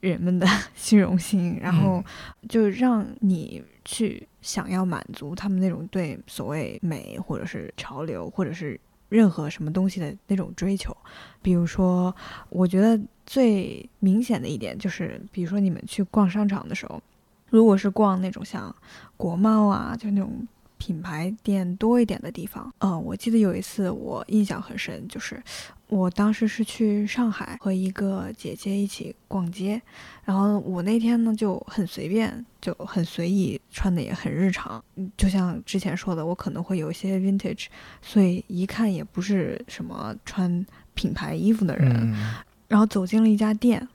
[0.00, 2.02] 人们的虚荣心，然后
[2.48, 8.80] 就让你去想要满足他们那种对所谓美或者是潮流或者是
[9.14, 10.96] 任何什么东西的那种追求。
[11.40, 12.14] 比如说，
[12.48, 17.00] 我觉得最明显的一点就是，比如说你们去逛商场的时候，
[17.48, 18.74] 如果是逛那种像
[19.16, 20.46] 国贸啊，就那种
[20.78, 22.72] 品牌店多一点的地方。
[22.78, 25.42] 嗯，我记得有一次我印象很深，就是
[25.88, 29.80] 我当时是去上海和一个姐姐一起逛街，
[30.24, 34.82] 然后我那天呢就很随便，就很随意，穿的也很日常。
[34.96, 37.66] 嗯就像之前说的，我可能会有一些 vintage，
[38.02, 41.90] 所以一看也不是什么穿品牌衣服的人。
[42.12, 42.34] 嗯，
[42.68, 43.86] 然后走进了一家店，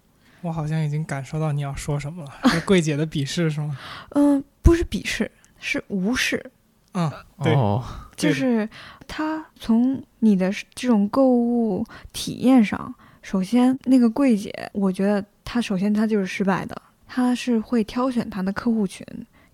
[0.41, 3.77] 我好像已经感受到你要说什么了，是柜姐的鄙视是吗？
[4.11, 6.51] 嗯，不是鄙视，是无视。
[6.99, 7.11] 嗯，
[7.43, 7.83] 对，哦，
[8.15, 8.67] 就是
[9.07, 19.05] 他从你的这种购物体验上，首先那个柜姐，我觉得她首先她就是失败的，她是会挑选她的客户群，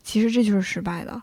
[0.04, 1.22] 其实这就是失败的。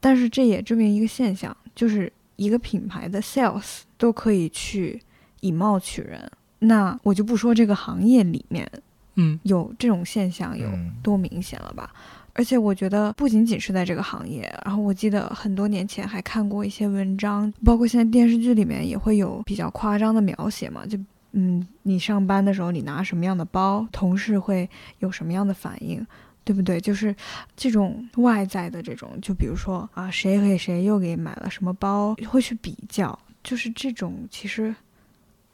[0.00, 5.00] 但是这也证明一个现象，就是一个品牌的 sales 都可以去
[5.40, 6.30] 以貌取人。
[6.58, 8.70] 那我就不说这个行业里面
[9.16, 11.92] 嗯有这种现象有嗯多明显了吧？
[12.34, 20.98] 而且我觉得不仅仅是在这个行业，然后我记得很多年前还看过一些文章，包括现在电视剧里面也会有比较夸张的描写嘛，就
[21.32, 24.68] 嗯，你上班的时候你拿什么样的包，同事会
[24.98, 26.06] 有什么样的反应。
[26.46, 26.78] 对不对？
[26.78, 27.16] 就是
[27.56, 34.74] 这种外在的这种，就比如说啊，谁给谁又给买了什么包，会去比较，就是这种其实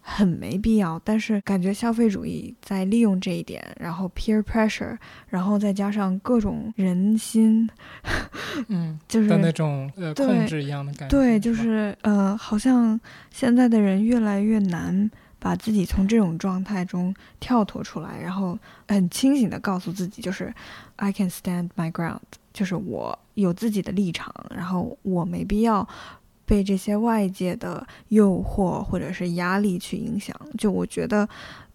[0.00, 1.00] 很没必要。
[1.04, 4.96] 但是感觉消费主义在利用这一点，然后 peer pressure，
[5.28, 7.68] 然后再加上各种人心，
[8.68, 11.16] 嗯 就是的那种呃对控制一样的感觉。
[11.16, 12.98] 对，就是呃，好像
[13.30, 18.58] 现在的人越来越难把自己从这种状态中跳脱出来，然后
[18.88, 20.52] 很清醒的告诉自己，就是
[20.96, 22.20] I can stand my ground，
[22.52, 25.88] 就是我有自己的立场，然后我没必要
[26.50, 30.34] 被这些外界的诱惑或者是压力去影响。
[30.58, 31.28] 就我觉得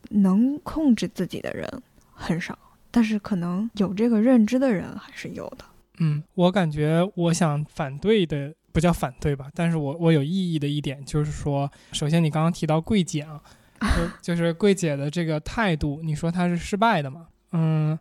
[0.10, 1.66] 能控制自己的人
[2.12, 2.58] 很少，
[2.92, 5.64] 但是可能有这个认知的人还是有的。
[6.00, 13.42] 嗯，我感觉我想反对的不叫反对吧，但是我我有异议的一点就是说，首先你刚刚提到柜姐啊，
[14.22, 17.28] 就就是柜姐的这个态度，你说她是失败的嘛？
[17.54, 17.98] 嗯，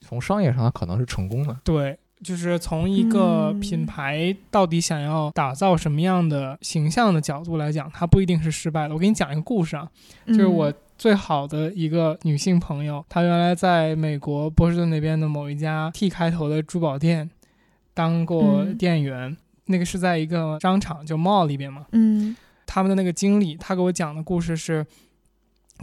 [0.00, 1.54] 从商业上她可能是成功的。
[1.62, 8.94] 对，就是从一个嗯品牌到底想要打造什么样的形象的角度来讲，它不一定是失败的。
[8.94, 9.88] 我给你讲一个故事啊，
[10.26, 17.30] 就是嗯我最好的一个女性朋友，她原来在美国波士顿那边的某一家 T 开头的珠宝店
[17.92, 21.86] 当过嗯店员，那个是在一个商场就 mall 里边嘛。
[21.92, 24.84] 嗯他们的那个经理，他给我讲的故事是，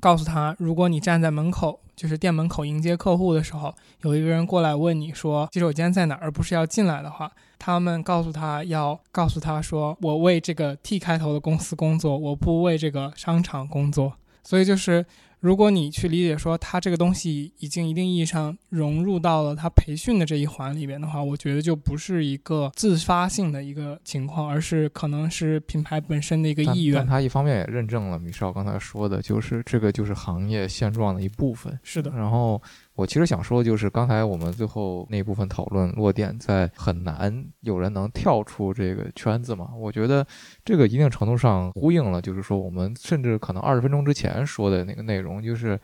[0.02, 14.12] 告诉他，如果你站在门口，就是店门口迎接客户的时候，有一个人过来问你说洗手间在哪，而不是要进来的话，他们告诉他要告诉他说，我为这个 T 开头的公司工作，我不为这个商场工作。
[14.44, 15.06] 所以就是，
[15.44, 27.06] 如果你去理解说它这个东西已经一定意义上融入到了它培训的这一环里边的话，我觉得就不是一个自发性的一个情况，而是可能是品牌本身的一个意愿但。
[27.06, 31.78] 它一方面也认证了米少刚才说的，就是这个就是行业现状的一部分。
[31.84, 32.62] 是的，然后
[32.96, 39.70] 我其实想说，就是刚才我们最后那部分讨论落点在很难有人能跳出这个圈子嘛？
[39.76, 40.26] 我觉得
[40.64, 45.80] 这个一定程度上呼应了，就是说我们甚至可能二十分钟之前说的那个内容，就是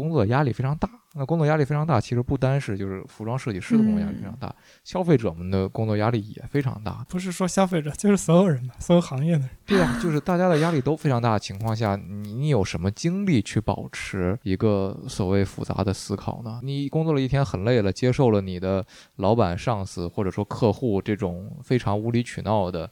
[0.00, 0.88] 工作压力非常大。
[1.12, 7.04] 那工作压力非常大，其实不单是就是服装设计师的工作压力非常大，消费者们的工作压力也非常大。
[7.08, 9.50] 不是说消费者，就是所有人嘛，所有行业的人。
[9.66, 16.60] 对啊，就是大家的压力都非常大的情况下，你你有什么精力去保持一个所谓复杂的思考呢？
[16.62, 18.86] 你工作了一天很累了，接受了你的
[19.16, 22.88] 老板、上司或者说客户这种非常无理取闹的，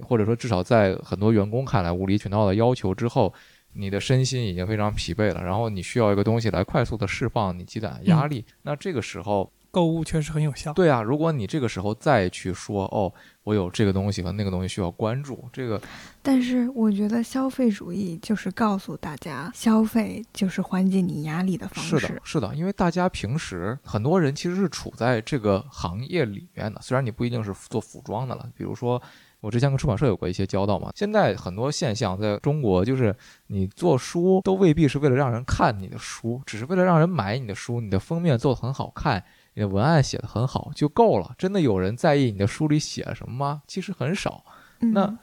[0.00, 3.34] 或者说至少在很多员工看来无理取闹的要求之后，
[3.74, 8.44] 你的身心已经非常疲惫了，然后你需要一个东西来快速的释放你积攒的压力。
[8.62, 10.72] 那这个时候，购物确实很有效。
[10.72, 13.12] 对啊，如果你这个时候再去说哦，
[13.44, 15.80] 我有这个东西和那个东西需要关注，这个
[16.22, 21.98] 但是我觉得消费主义就是告诉大家，消费就是缓解你压力的方式。
[22.00, 29.00] 是的，是的，因为大家平时很多人其实是处在这个行业里面的，虽然你不一定是做服装的了，比如说。
[29.40, 33.14] 我之前跟出版社有过一些交道嘛，现在很多现象在中国，就是
[33.46, 39.22] 你做书都未必是为了让人看你的书，只是为了让人买你的书，你的封面做得很好看，
[39.54, 41.34] 你的文案写得很好就够了。
[41.38, 43.62] 真的有人在意你的书里写了什么吗？
[43.66, 44.44] 其实很少。
[44.80, 45.18] 嗯那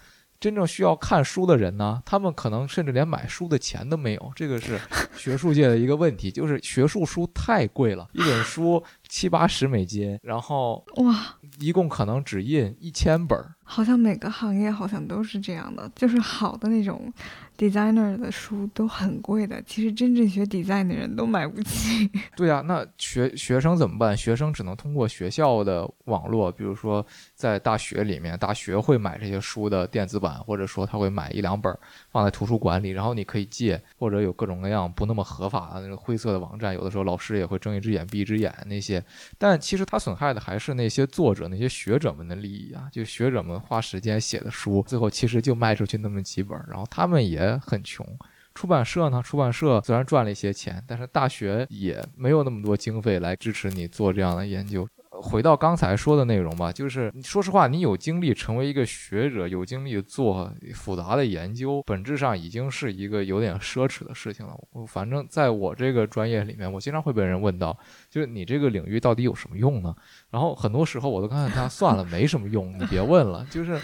[0.45, 4.79] 真正需要看书的人呢，他们可能甚至连买书的钱都没有，这个是
[5.17, 17.11] 学术界的一个问题，就是学术书太贵了，一本书七八十美金，然后哇，一共可能只印一千本儿，好像每个行业好像都是这样的，就是好的那种
[17.57, 22.07] designer 的书都很贵的，其实真正学 design 的人都买不起。
[22.37, 24.15] 对呀、那学学生怎么办？
[24.15, 27.03] 学生只能通过学校的网络，比如说
[27.35, 31.77] 在大学里面，大学会买这些书的电子版，或者说他会买一两本
[32.09, 39.03] 放在图书馆里，然后你可以借，或者有各种各样不那么合法的那种灰色的网站，有的时候老师也会睁一只眼闭一只眼那些。
[39.37, 48.07] 但其实它损害的还是那些作者、那些学者们的利益啊，就学者们花时间写的书，最后其实就卖出去那么几本，然后他们也很穷。
[48.53, 49.21] 出版社呢？
[49.21, 54.87] 出版社虽然赚了一些钱，但是大学也没有那么多经费来支持你做这样的研究。
[55.21, 64.53] 回到刚才说的内容吧，就是说实话，你有精力成为一个学者，有精力做复杂的研究，本质上已经是一个有点奢侈的事情了。
[64.71, 67.77] 我反正在我这个专业里面，我经常会被人问到，
[68.09, 69.95] 就是你这个领域到底有什么用呢？
[70.29, 73.45] 然后很多时候我都告诉他，算了，没什么用，你别问了。
[73.49, 73.79] 就是，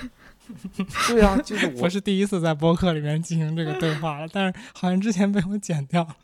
[1.07, 6.15] 对啊，就是我是第一次在播客里面进行这个对话了，但是好像之前被我剪掉了。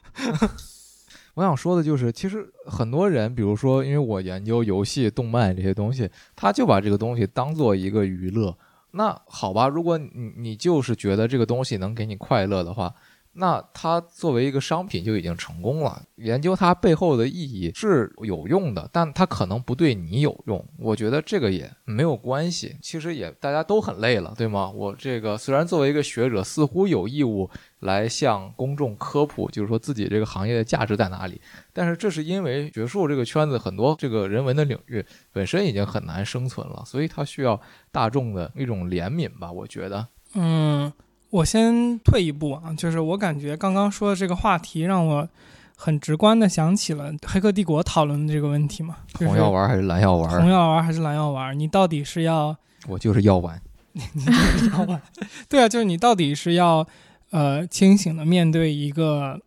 [1.38, 8.58] 我想说的就是，其实很多人，比如说，因为我研究游戏、动漫这些东西，他就把这个东西当做一个娱乐。
[8.90, 12.92] 那好吧，如果你你就是觉得这个东西能给你快乐的话，
[13.38, 16.02] 那它作为一个商品就已经成功了。
[16.16, 20.66] 研究它背后的意义是有用的，但它可能不对你有用。
[20.78, 22.76] 我觉得这个也没有关系。
[22.82, 24.70] 其实也大家都很累了，对吗？
[24.72, 27.50] 我这个虽然作为一个学者，似乎有义务
[27.82, 31.40] 来向公众科普，就是说自己这个行业的价值在哪里。
[31.72, 37.62] 但是这是因为学术这个圈子很多这个人文的领域本身已经很难生存了，所以它需要
[37.92, 39.52] 大众的一种怜悯吧。
[39.52, 40.92] 我觉得，嗯，
[41.30, 45.28] 我先退一步啊，就是我感觉刚刚说的这个话题让我
[45.76, 50.30] 很直观的想起了《黑客帝国》讨论的这个问题嘛，就是红药丸还是蓝药丸？
[50.42, 51.58] 红药丸还是蓝药丸？
[51.58, 52.56] 你到底是要
[52.88, 53.62] 我就是药丸。
[54.72, 55.02] 药丸？
[55.50, 56.88] 对啊，就是你到底是要
[57.32, 59.40] 呃清醒的面对一个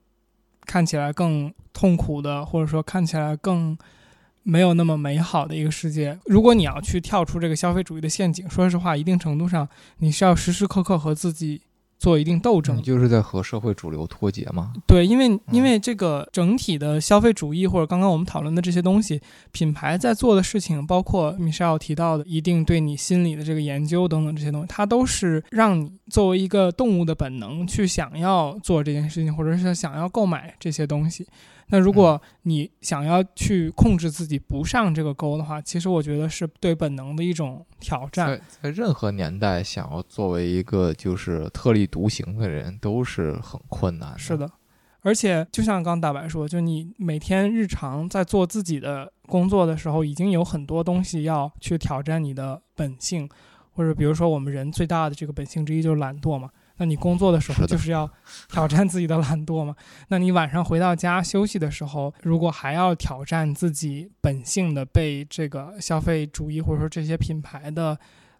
[0.67, 3.77] 看起来更痛苦的，或者说看起来更
[4.43, 6.19] 没有那么美好的一个世界。
[6.27, 9.67] 如果你要去跳出这个消费主义的陷阱，说实话，一定程度上
[9.99, 11.63] 你是要时时刻刻和自己
[12.01, 12.83] 做一定斗争你。
[12.83, 14.73] 就是在和社会主流脱节嘛。
[14.89, 19.21] 对，因为因为这个整体的消费主义或者刚刚我们讨论的这些东西，
[19.53, 31.27] 品牌在做的事情，包括 Michelle 提到的一定对你心理的这个研究等等这些东西，它都是让你作为一个动物的本能去想要做这件事情，或者是想要购买这些东西。
[31.71, 38.29] 那如果你想要去控制自己不上这个钩的话，其实我觉得是对本能的一种挑战。
[38.29, 44.19] 在在任何年代，想要作为一个就是特立独行的人，都是很困难的。
[44.19, 44.51] 是，的，
[45.03, 53.29] 而且就像刚大白说，就你每天日常在做自己的工作的时候，已经有很多东西要去挑战你的本性，
[53.73, 56.51] 或者比如说我们人最大的这个本性之一就是懒惰嘛。
[56.81, 58.11] 那你工作的时候就是要
[58.49, 59.77] 挑战自己的懒惰嘛？
[60.09, 67.99] 那你晚上回到家休息的时候，如果还要挑战自己本性的被这个消费主义或者说这些品牌的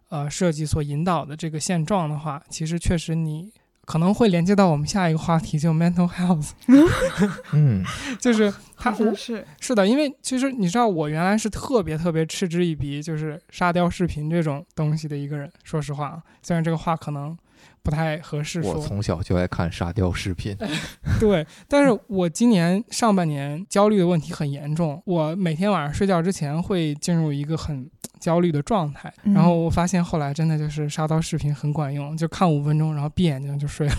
[0.09, 3.51] 呃设计所引导的这个现状的话，其实确实你
[3.85, 6.49] 可能会连接到我们下一个话题，就 mental health，
[7.53, 7.83] 嗯，
[8.19, 15.51] 就是它好像是是的，因为其实你知道，我原来是特别特别嗤之以鼻，就是沙雕视频这种东西的一个人。
[15.63, 17.37] 说实话啊，虽然这个话可能
[17.83, 20.55] 不太合适说，我从小就爱看沙雕视频。
[21.19, 27.89] 对，但是我今年上半年焦虑的问题很严重，我每天晚上睡觉之前会进入一个很
[28.19, 33.95] 焦虑的状态，嗯然后我发现后来真的就是沙雕视频很管用，就看五分钟，然后闭眼睛就睡了。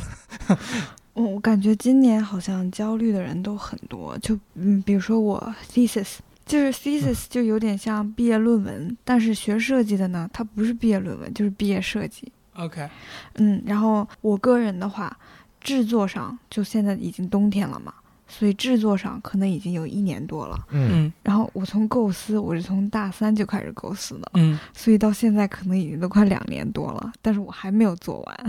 [1.14, 12.32] 我 我感觉今年好像焦虑的人都很多，就嗯，比如说我 thesis，就是 thesis 就有点像毕业论文，但是学设计的呢，它不是毕业论文，就是毕业设计。
[12.55, 12.88] OK，
[13.34, 15.16] 嗯，然后我个人的话，
[15.61, 17.92] 制作上就现在已经冬天了嘛，
[18.28, 20.59] 所以制作上可能已经有一年多了。
[20.70, 28.46] 嗯，嗯然后我从构思，我是从大三就开始构思的，嗯所以到现在可能已经都快两年多了，但是我还没有做完。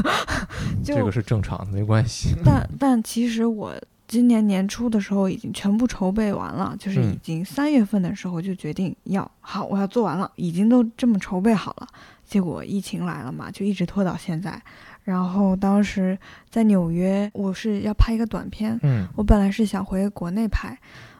[0.84, 2.34] 就这个是正常的，没关系。
[2.44, 3.74] 但但其实我
[4.06, 11.88] 今年年初的时候已经全部筹备完了，就是已嗯经三月份的时候就决定要好，我要做完了，已经都这么筹备好了。
[12.24, 14.60] 结果疫情来了嘛，就一直拖到现在。
[15.02, 16.18] 然后当时
[16.48, 20.74] 在纽约，我是要拍一个短片，嗯我本来是想回国内拍，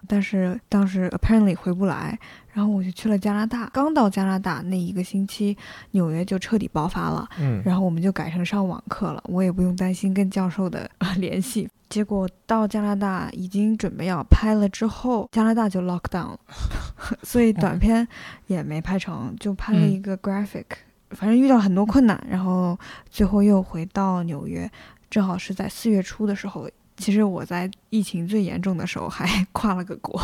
[0.08, 2.18] 但是当时 apparently 回不来，
[2.54, 3.68] 然后我就去了加拿大。
[3.74, 5.54] 刚到加拿大那一个星期，
[5.90, 7.28] 纽约就彻底爆发了。
[7.38, 11.68] 嗯，然后我们就改成上网课了，我也不用担心跟教授的、呃、联系。
[11.90, 16.38] 结果到加拿大已经准备要拍了之后，加拿大就 lock down 了，
[17.22, 18.08] 所以短片
[18.46, 20.64] 也没拍成，就拍了一个 graphic，、
[21.10, 22.78] 反正遇到很多困难，然后
[23.10, 24.70] 最后又回到纽约，
[25.10, 26.68] 正好是在四月初的时候。
[26.96, 30.16] 其实我在疫情最严重的时候还 跨了个国，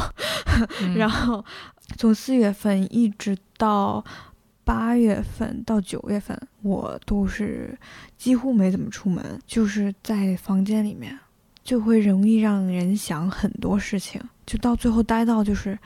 [0.81, 1.45] 嗯然后
[1.97, 4.05] 从四月份一直到
[4.63, 7.77] 八月份到九月份，我都是
[8.17, 11.19] 几乎没怎么出门，就是在房间里面，
[11.65, 15.77] 就会容易让人想很多事情，就到最后待到就是。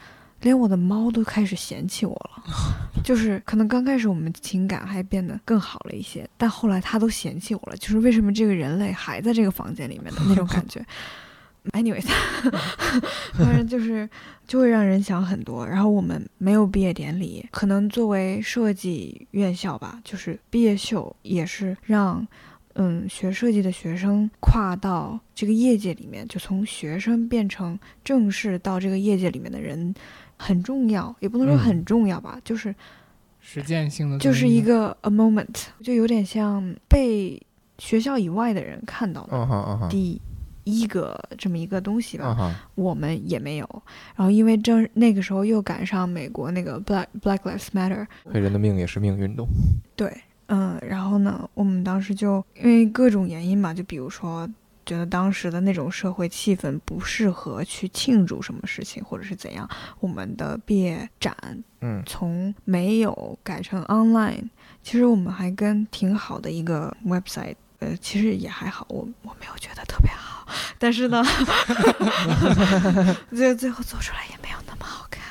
[0.45, 2.45] 连我的猫都开始嫌弃我了，
[3.03, 10.84] 就是可能刚开始我们情感还变得更好了一些，但后来它都嫌弃我了，就是为什么这个人类还在这个房间里面的那种感觉。
[11.72, 12.05] Anyways，
[13.32, 14.07] 反正就是
[14.47, 15.66] 就会让人想很多。
[15.66, 22.28] 然后我们没有毕业典礼，可能作为设计院校吧，就是毕业秀也是让
[22.74, 29.95] 嗯学设计的学生跨到这个业界里面，就从学生变成正式到这个业界里面的人
[30.37, 32.74] 很重要，也不能说嗯很重要吧，就是
[33.41, 37.41] 实践性的就是一个 a moment，就有点像被
[37.78, 40.20] 学校以外的人看到的第
[40.64, 42.55] 一个这么一个东西吧。
[42.74, 43.82] 我们也没有。
[44.16, 49.47] 然后因为正那个时候又赶上美国那个 Black Black Lives Matter，黑人的命也是命运动。
[49.95, 50.12] 对，
[50.47, 54.49] 嗯，然后呢，我们当时就因为各种原因嘛，就比如说。
[54.87, 59.68] 觉得当时的那种社会气氛不适合去庆祝什么事情，或者是怎样，
[60.01, 61.35] 我们的毕业展
[61.80, 64.49] 嗯从没有改成 online，
[64.82, 70.47] 其实我们还跟挺好的一个 website，呃，其实也还好，我我没有觉得特别好，
[70.78, 71.24] 但是呢，
[73.35, 75.22] 最最后做出来也没有那么好看，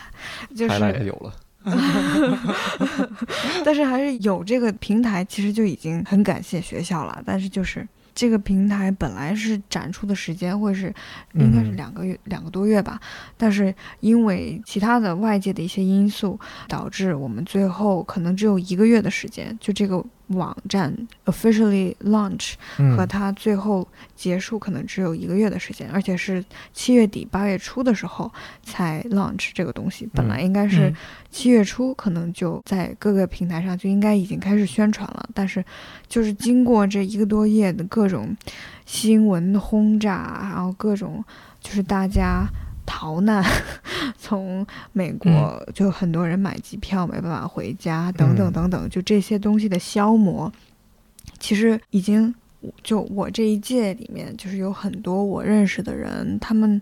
[0.55, 1.33] 就是，有了。
[3.63, 7.87] 但是还是有这个平台，其实就已经很感谢学校了，但是就是。
[8.15, 10.93] 这个平台本来是展出的时间会是
[11.33, 11.75] 应该是嗯。
[11.75, 12.99] 两个月、两个多月吧，
[13.35, 20.03] 但是因为其他的外界的一些因素，导致我们最后可能只有一个月的时间，就这个
[20.33, 22.97] 网站 officially launch 嗯。
[22.97, 28.31] 和它最后结束可能只有一个月的时间，而且是七月底八月初的时候
[28.63, 30.07] 才 launch 这个东西。
[30.13, 30.95] 本来应该是嗯。
[31.31, 35.65] 七月初可能就在各个平台上就应该已经开始宣传了，但是
[36.07, 38.37] 就是经过这一个多月的各种
[38.85, 41.25] 新闻的轰炸，然后各种
[41.59, 42.45] 就是大家
[42.85, 43.43] 逃难，
[44.17, 48.53] 从美国就很多人买机票没办法回家，等等嗯。
[48.53, 50.51] 等等，就这些东西的消磨，
[51.39, 52.33] 其实已经
[52.83, 56.81] 就我这一届里面，就是有很多我认识的人，他们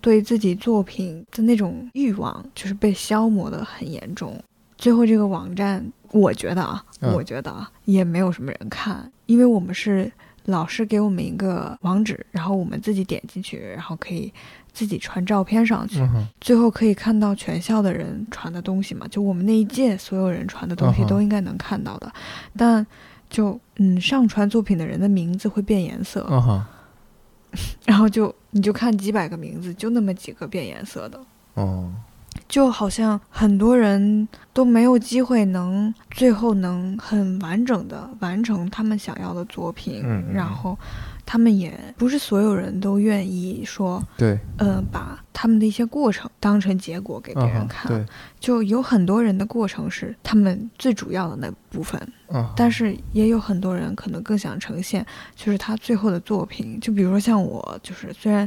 [0.00, 4.38] 对自己作品的那种欲望，就是被消磨的很严重。
[4.76, 7.12] 最后这个网站，我觉得啊，嗯。
[7.14, 10.10] 我觉得啊，也没有什么人看，因为我们是
[10.46, 14.32] 老师给我们一个网址，然后我们自己点进去，然后可以
[14.72, 22.12] 自己传照片上去，嗯最后可以看到全校的人传的东西嘛，就我们那一届所有人传的东西都应该能看到的，
[22.56, 22.84] 但
[23.30, 26.64] 就嗯，上传作品的人的名字会变颜色，嗯
[27.86, 31.20] 然后就你就看几百个名字，就那么几个变颜色的，
[31.54, 31.92] 哦
[32.52, 40.34] 就好像很多人都没有机会能最后能很完整的完成他们想要的作品，嗯嗯。
[40.34, 40.78] 然后
[41.24, 44.38] 他们也不是所有人都愿意说，对。
[44.58, 48.04] 呃，把他们的一些过程当成结果给别人看，对。
[48.38, 51.98] 就有很多人的过程是他们最主要的那部分，
[52.28, 58.46] 嗯但是也有很多人可能更想呈现就是他最后的作品，就比如说像我，就是虽然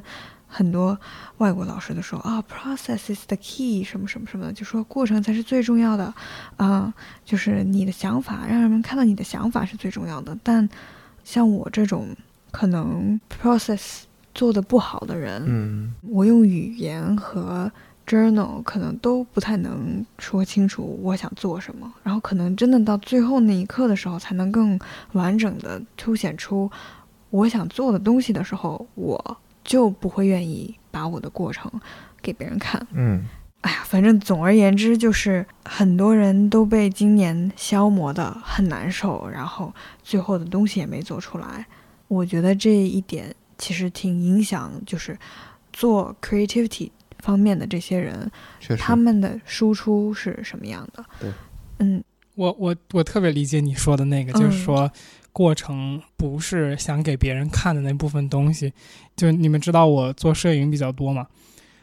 [0.58, 0.98] 很多
[1.40, 6.14] 外国老师都说啊，process is the key 什么什么什么的，就说过程才是最重要的，
[6.56, 6.94] 啊、
[7.26, 10.38] 就是你的想法，让人们看到你的想法是最重要的。
[10.42, 10.70] 但
[11.26, 12.08] 像我这种
[12.52, 14.04] 可能 process
[14.34, 17.70] 做的不好的人，嗯我用语言和
[18.08, 24.80] journal 可能都不太能说清楚我想做什么，然后可能真的到最后那一刻的时候，才能更
[25.12, 26.72] 完整的凸显出
[27.30, 31.70] 我想做的东西的时候，我就不会愿意把我的过程
[32.22, 32.88] 给别人看。
[32.94, 33.28] 嗯
[33.62, 41.66] 哎呀，反正总而言之，就是很多人都被今年消磨的很难受，然后最后的东西也没做出来。
[42.08, 45.18] 我觉得这一点其实挺影响，就是
[45.74, 48.30] 做 creativity 方面的这些人，
[48.78, 51.04] 他们的输出是什么样的。
[51.20, 51.32] 对，
[51.80, 52.04] 嗯，
[52.36, 54.92] 我我我特别理解你说的那个，嗯就是说
[55.36, 58.72] 过程不是想给别人看的那部分东西。
[59.18, 61.28] 就你们知道我做摄影比较多嘛，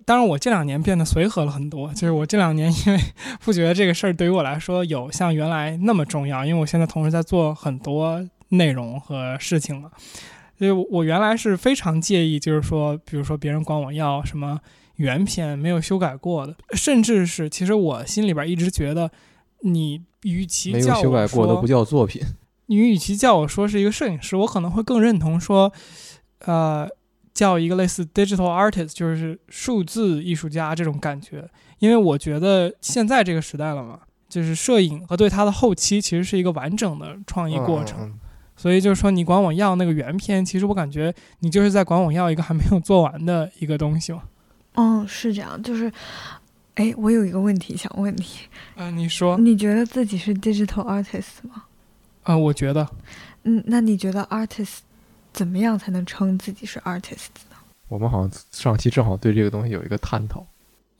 [0.06, 1.92] 当然我这两年变得随和了很多。
[1.92, 2.98] 就是我这两年因为
[3.40, 9.90] 不觉得这个事儿对于我来说有像原来那么重要，因为我现在同时在做很多内容和事情嘛。
[10.58, 14.58] 所以我原来是非常介意，就是说，比如说别人管我要什么
[14.96, 19.10] 原片没有修改过的，甚至是其实我心里边一直觉得
[19.60, 22.22] 你与其没有修改过都不叫作品。
[22.72, 25.70] 你与其叫我说是一个摄影师，我可能会更认同说，
[26.46, 26.88] 呃，
[27.34, 31.46] 叫一个类似 digital artist，就是数字艺术家这种感觉。
[31.80, 38.18] 因为我觉得现在这个时代了嘛，就是摄影和对它的后期其实是一个完整的创意过程。
[38.56, 44.22] 所以就是说，你管我要那个原片，其实我感觉你就是在管我要一个还没有做完的一个东西嘛。
[44.76, 45.92] 嗯，是这样，就是，
[46.76, 48.24] 哎，我有一个问题想问你，
[48.76, 51.64] 嗯、你说，你觉得自己是 digital artist 吗？
[52.22, 52.88] 啊、我觉得，
[53.44, 54.78] 嗯，那你觉得 artist
[55.32, 57.56] 怎么样才能称自己是 artist 呢？
[57.88, 60.46] 我们好像上期正好对这个东西有一个探讨。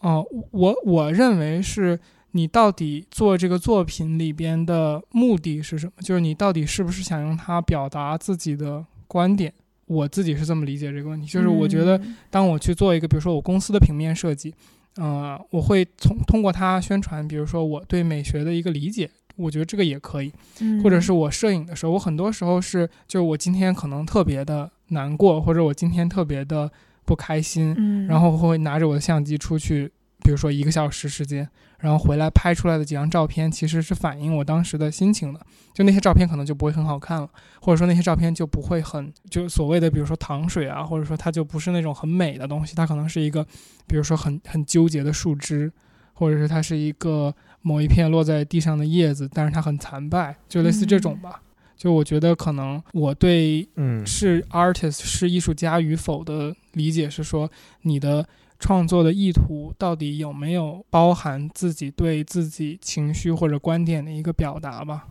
[0.00, 1.98] 哦、我我认为是
[2.32, 5.92] 你到底做这个作品里边的目的是什么？
[6.02, 9.52] 就是你到底是不是想用它表达自己的观点？
[9.86, 14.54] 我自己是这么理解这个问题，就是我觉得嗯当我去做一个，比如说我公司的平面设计，
[14.96, 20.32] 呃，我会从通过它宣传，比如说我对美学的一个理解，我觉得这个也可以。
[20.60, 26.70] 嗯或者是我摄影的时候，我很多时候是，就是我今天可能特别的难过，或者我今天特别的
[27.04, 29.90] 不开心，嗯，然后会拿着我的相机出去，
[30.22, 35.40] 比如说一个小时时间，然后回来拍出来的几张照片，其实是反映我当时的心情的。
[35.72, 37.28] 就那些照片可能就不会很好看了，
[37.60, 43.42] 或者说那些照片就不会很就所谓的，比如说糖水啊，或者说它就不是那种很美的东西，它可能是一个，
[43.86, 45.72] 比如说很很纠结的树枝，
[46.12, 51.40] 或者是它是一个某一片落在地上的叶子，但是它很残败，就类似这种吧。
[51.76, 57.50] 就我觉得可能我对嗯是 artist 是艺术家与否的理解是说，
[57.82, 58.24] 你的
[58.60, 65.08] 创作的意图到底有没有包含自己对自己情绪或者观点的一个表达吧？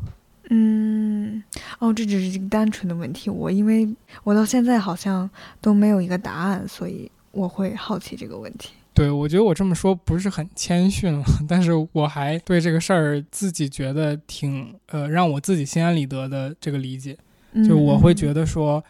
[0.49, 1.43] 嗯，
[1.79, 3.29] 哦，这只是一个单纯的问题。
[3.29, 3.87] 我因为
[4.23, 5.29] 我到现在好像
[5.59, 8.71] 都没有一个答案，所以我会好奇这个问题。
[8.93, 17.17] 对，我觉得我这么说不是很谦逊了， 但是我还对这个事儿自己觉得挺呃让我自己心安理得的这个理解，
[17.67, 18.83] 就我会觉得，得说，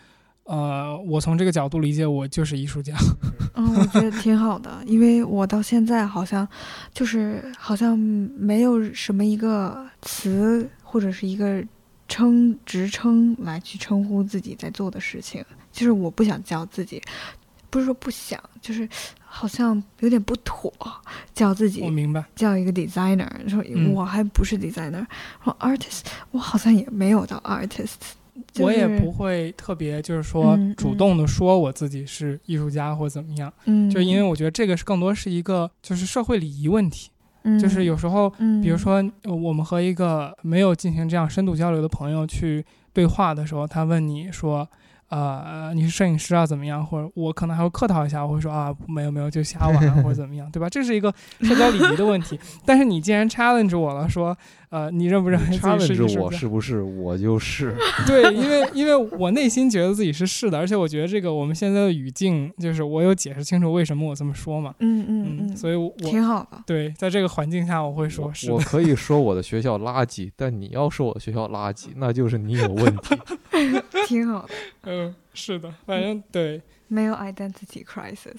[0.45, 2.95] 呃，我从这个角度理解我就是艺术家。
[3.53, 6.47] 嗯，我觉得挺好的，因为我到现在好像
[6.93, 11.63] 就是好像没有什么一个词或者是一个
[12.07, 17.01] 称职称来去称呼自己在做的事情，就是我不想叫自己，
[17.69, 18.87] 不是说不想，就是
[19.33, 20.71] 好像有点不妥，
[21.33, 23.93] 叫自己我明白，叫一个 designer，说嗯。
[23.93, 25.05] 我还不是 designer，
[25.41, 26.01] 说 artist，
[26.31, 27.93] 我好像也没有到 artist，、
[28.51, 33.51] 就是、我也不会特别就是说嗯主动的说我自己是艺术家或怎么样。
[33.63, 37.09] 嗯，就因为我觉得这个是更多是一个就是社会礼仪问题，
[37.43, 37.57] 嗯。
[37.57, 44.67] 就是有时候，嗯，比如说呃我们和一个没有进行这样深度交流的朋友去对话的时候，他问你说。
[45.11, 46.45] 呃，你是摄影师啊？
[46.45, 46.83] 怎么样？
[46.85, 50.69] 或者我可能还会客套一下，我会说啊，没有没有，就瞎玩啊或者怎么样，对吧？
[50.69, 52.39] 这是一个社交礼仪的问题。
[52.65, 54.35] 但是你既然 challenge 我了，说
[54.69, 56.21] 呃，你认不认为自己是艺 challenge？
[56.21, 57.75] 我是不是我就是？
[58.07, 64.73] 对，因为因为我内心觉得自己是是的，而且我觉得这个我们现在的语境，就是我有解释清楚为什么我这么说嘛。
[64.79, 66.63] 嗯嗯嗯，所以我挺好的。
[66.65, 68.53] 对，在这个环境下，我会说是的。
[68.53, 73.15] 我可以 说我的学校垃圾，但你要说我的学校垃圾，那就是你有问题。
[74.07, 74.45] 挺好
[74.81, 78.37] 的，嗯，是的，反正对没有 identity crisis。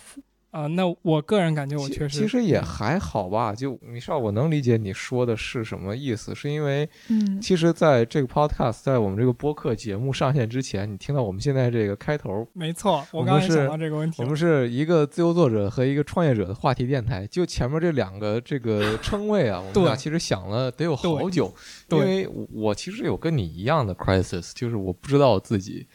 [0.50, 3.54] 啊、那我个人感觉我确实其实也还好吧。
[3.54, 14.36] 就米少，我能理解你说的是什么意思，是因为嗯其实在这个 podcast，在我们这个播客节目上线之前，你听到我们现在这个开头，没错，我刚才想到这个问题了我们。
[14.36, 17.26] 是一个自由作者和一个创业者的话题电台。
[17.26, 21.54] 就前面这两个这个称谓啊， 我们俩其实想了得有好对久，
[21.88, 25.86] 因为我我其实有跟你一样的 crisis，就是我不知道自己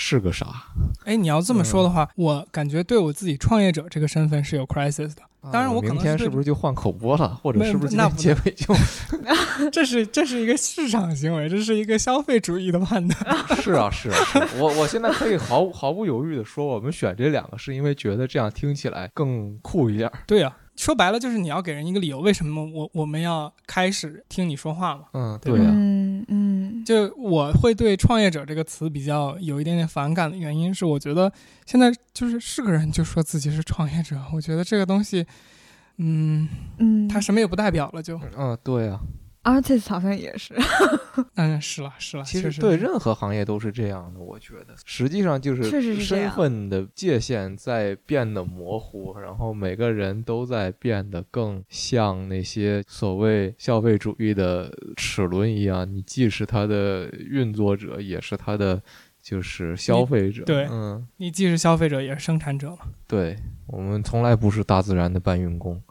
[0.00, 0.46] 是个啥。
[1.04, 5.22] 哎，你要这么嗯说的话，我感觉对我自己创业者这个身份是有 crisis 的。
[5.52, 8.72] 当然啊我可能明天是是不是就换口播了，或者是不是那结尾就
[9.72, 13.36] 这是这是一个市场行为，这是一个消费主义的判断。
[13.60, 20.18] 是啊，是啊，是啊我我现在可以毫毫不犹豫的说，我们选这两个是因为觉得这样听起来更酷一点儿。
[20.26, 25.06] 对呀、说白了就是你要给人一个理由，为什么我我们要开始听你说话嘛？
[25.12, 31.30] 嗯，对对呀、嗯嗯，就我会对“创业者”这个词比较有一点点反感的原因是，我觉得
[31.66, 35.26] 现在就是是个人就说自己是创业者，我觉得这个东西，
[35.96, 36.48] 嗯，
[36.78, 39.00] 嗯，他什么也不代表了就，嗯，对呀、
[39.44, 40.54] artist 好像也是。
[41.34, 58.80] 嗯，是了是了，其实对任何行业都是这样的，我觉得，实际上就是确实是这身份的界限在变得模糊，然后每个人都在变得更像那些所谓消费主义的齿轮一样，你既是它的运作者，也是它的
[59.20, 60.44] 就是消费者。
[60.44, 62.78] 对嗯，你既是消费者也是生产者嘛。
[63.08, 63.36] 对，
[63.66, 65.82] 我们从来不是大自然的搬运工。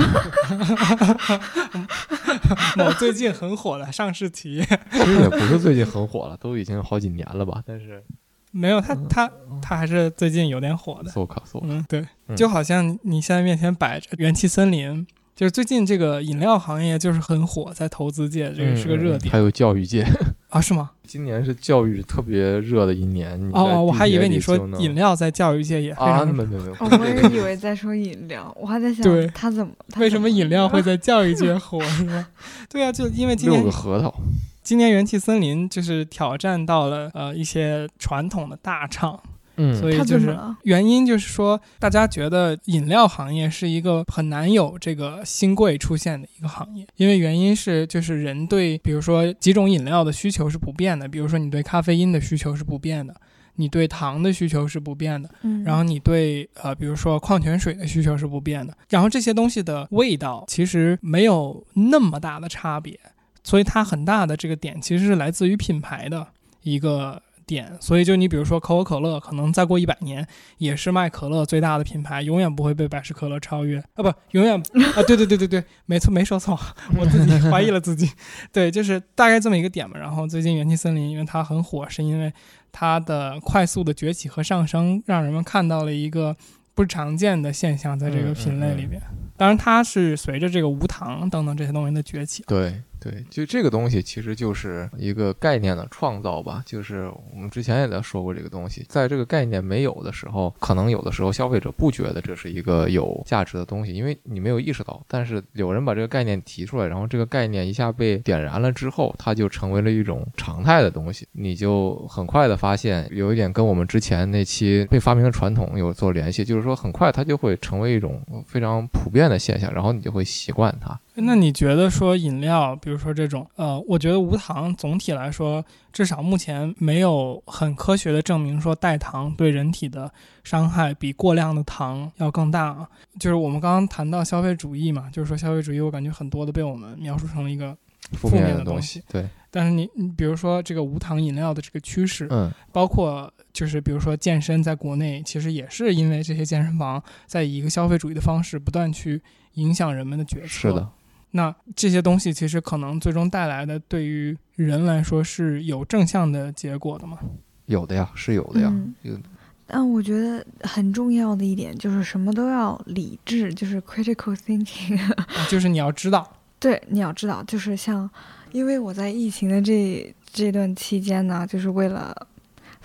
[2.76, 7.62] 某最近很火的上市企业，其实也不是最近很火了，都已经好几年了吧？
[7.66, 8.02] 但是
[8.52, 9.30] 没有他他
[9.62, 11.10] 他还是最近有点火的。
[11.10, 20.06] 搜卡搜，嗯，对，嗯就好像你现在面前摆着元气森林，就是最近这个饮料行业就是很火，在投资界这个是个热点、嗯还有教育界，
[20.52, 20.60] 啊？
[20.60, 20.90] 是吗？
[21.06, 23.38] 今年是教育特别热的一年。
[23.52, 31.78] 哦哦，我还以为你说饮料在教育界也非啊，常没有没有，哦，我也以为在说饮料，我还在想对他怎么，他为什么饮料会在教育界火？
[32.70, 34.14] 对啊，就因为今六年个核桃，
[34.62, 39.18] 今年元气森林就是挑战到了呃一些传统的大厂，
[39.56, 53.14] 嗯，所以就是原因就是说，大家觉得饮料行业是一个很难有这个新贵出现的一个行业，因为原因是就是人对比如说几种饮料的需求是不变的，比如说你对咖啡因的需求是不变的。
[53.56, 62.98] 你对糖的需求是不变的，嗯，然后你对呃，比如说矿泉水的需求是不变的，然后这些东西的味道其实没有那么大的差别，
[63.44, 66.26] 所以它很大的这个点其实是来自于品牌的
[66.62, 67.76] 一个点。
[67.80, 70.26] 所以就你比如说可口可乐，可能再过一百年
[70.58, 74.54] 也是卖可乐最大的品牌，永远不会被百事可乐超越啊，不，永远
[74.96, 76.58] 啊，对对对对对，没错，没说错，
[76.98, 78.10] 我自己怀疑了自己。
[78.52, 79.98] 对，就是大概这么一个点嘛。
[79.98, 82.32] 然后最近元气森林因为它很火，是因为
[82.70, 86.36] 它的快速的崛起和上升，让人们看到了一个
[86.74, 89.00] 不常见的现象在这个品类里边。
[89.36, 92.44] 当然，它是随着这个无糖等等这些东西的崛起。
[92.46, 96.62] 对对，就这个东西其实就是一个概念的创造吧。
[96.64, 105.04] 就是我们之前也在说过这个东西，在这个概念没有的时候，可能有的时候消费者不觉得这是一个有价值的东西，因为你没有意识到。
[105.08, 111.26] 但是有人把这个概念提出来，然后这个概念一下被点燃了之后，它就成为了一种常态的东西。
[111.32, 120.98] 你就很快的发现，有一点跟我们之前那期被发明的传统有做联系，就是说很快它就会成为一种非常普遍的现象，然后你就会习惯它。
[121.14, 130.10] 那你觉得说饮料，比如说这种，呃，我觉得无糖总体来说，至少目前没有很科学的证明说代糖对人体的
[130.42, 132.88] 伤害比过量的糖要更大啊。
[133.18, 137.76] 就是我们刚刚谈到消费主义嘛，就是说消费主义，我感觉很多的被我们描述成了一个，
[138.12, 149.20] 负负面面的东西西，对，但是你你比如说这个无糖饮料的这个趋势，嗯，包括就是比如说健身，在国内其实也是因为这些健身房在以一个消费主义的方式不断去
[149.54, 150.46] 影响人们的决策。
[150.46, 150.88] 是的，
[151.32, 157.18] 那这些东西其实可能最终带来的对于人来说是有正向的结果的吗？
[157.66, 158.68] 有的呀，是有的呀。
[158.70, 159.18] 嗯有
[159.66, 165.00] 但我觉得很重要的一点就是什么都要理智，就是 critical thinking。
[165.14, 166.30] 啊就是你要知道，
[166.60, 168.08] 对，你要知道，就是像，
[168.50, 172.14] 因为我在疫情的这这段期间呢，就是为了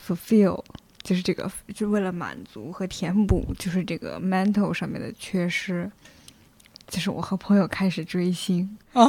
[0.01, 0.63] fulfill，
[1.01, 5.91] 就是这个，就为了满足和填补，就是这个 mental 上面的缺失，
[6.87, 9.05] 就是我和朋友开始追星啊，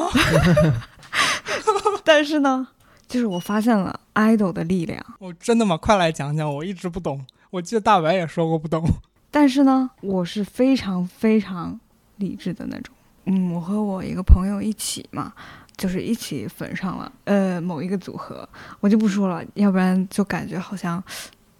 [2.04, 2.66] 但是呢，
[3.06, 5.76] 就是我发现了 idol 的力量，我真的吗？
[5.76, 7.24] 快来讲讲，我一直不懂。
[7.50, 8.84] 我记得大白也说过不懂。
[9.30, 11.78] 但是呢，我是非常非常
[12.16, 12.94] 理智的那种。
[13.26, 15.32] 嗯，我和我一个朋友一起嘛，
[15.76, 18.48] 就是一起粉上了呃某一个组合，
[18.80, 21.02] 我就不说了，要不然就感觉好像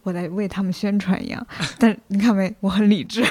[0.02, 1.46] 我在为他们宣传一样。
[1.78, 3.22] 但你看没，我很理智。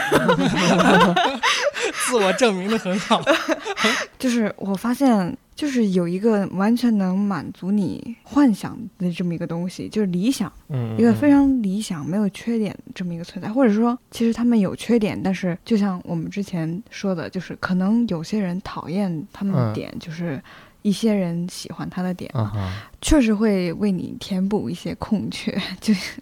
[2.08, 3.22] 自我证明的很好。
[4.18, 10.51] 就是我发现，就是有一个完全能满足你幻想的这么一个东西，就是理想。
[10.70, 20.41] 嗯，一个非常理想、没有缺点这么一个存在，或者说，其实他们有缺点，但是就像我们之前说的，就是可能有些人讨厌他们的嗯点，就是
[20.82, 22.32] 一些人喜欢他的点，
[23.01, 25.55] 确实会为你填补一些空缺。
[25.80, 26.20] 就是，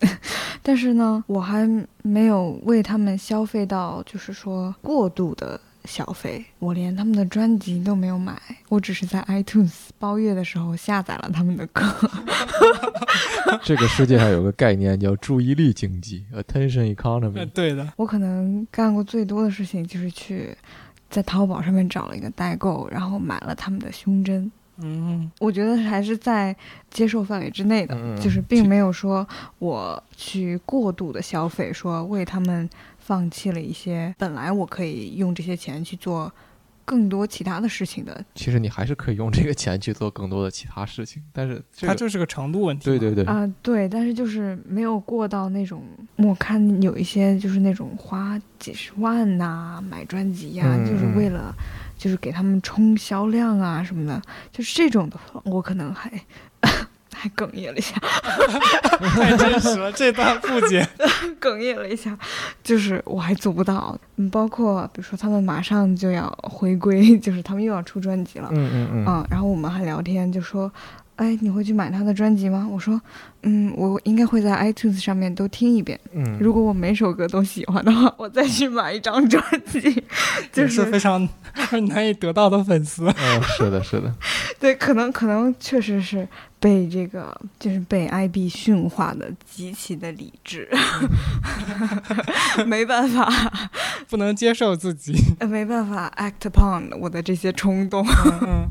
[0.62, 1.66] 但是呢，我还
[2.02, 5.60] 没有为他们消费到，就是说过度的。
[5.86, 11.84] 消费，我连他们的专辑都没有买，我只是在 iTunes 包月的时候下载了他们的歌。
[13.64, 17.46] 这个世界上有个概念叫注意力经济 （attention 呃，economy）。
[17.54, 20.56] 对的，我可能干过最多的事情就是去
[21.10, 24.52] 在淘宝上面找了一个代购，然后买了他们的胸针。
[24.78, 26.54] 嗯，我觉得还是在
[26.92, 29.26] 接受范围之内的，嗯就是并没有说
[29.58, 32.70] 我去过度的消费，说为他们
[33.06, 36.32] 放弃了一些本来我可以用这些钱去做
[36.84, 38.26] 更多其他的事情的。
[38.34, 42.86] 其实你还是可以用这个钱去做更多的其他事情，但是这个它就是个程度问题。
[42.86, 45.84] 对对，对，啊、对，但是就是没有过到那种，
[46.16, 51.54] 我看有一些就是那种花几十万呐、买专辑呀、嗯就是为了
[51.98, 54.20] 就是给他们冲销量啊什么的，
[54.52, 56.12] 就是这种的话，我可能还
[57.30, 57.96] 哽咽了一下，
[59.16, 60.88] 太真实了， 这段不解。
[61.42, 62.18] 哽咽了一下，
[62.64, 63.98] 就是我还做不到。
[64.18, 70.72] 嗯，包括比如说他们马上就要回归，就是他们又要出专辑了，嗯嗯嗯，嗯，然后我们还聊天，就说，
[71.18, 72.68] 哎，你会去买他的专辑吗？
[72.70, 73.00] 我说，
[73.44, 76.00] 嗯，我应该会在 iTunes 上面都听一遍。
[76.14, 79.80] 嗯，如果我每首歌都喜欢的话，我再去买一张专辑。
[80.52, 81.28] 就 也是非常
[81.90, 83.06] 难以得到的粉丝。
[83.08, 84.14] 嗯，是的，是的，
[84.60, 86.28] 对，可能可能确实是
[86.60, 90.68] 被这个就是被 IB 驯化的极其的理智，
[92.66, 93.32] 没办法，
[94.10, 95.14] 不能接受自己。
[95.40, 98.06] 呃没办法 act upon 我的这些冲动。
[98.26, 98.68] 嗯嗯，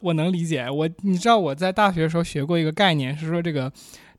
[0.00, 0.68] 我能理解。
[0.70, 3.72] 我你知道我在大学的时候学过一个概念，是说这个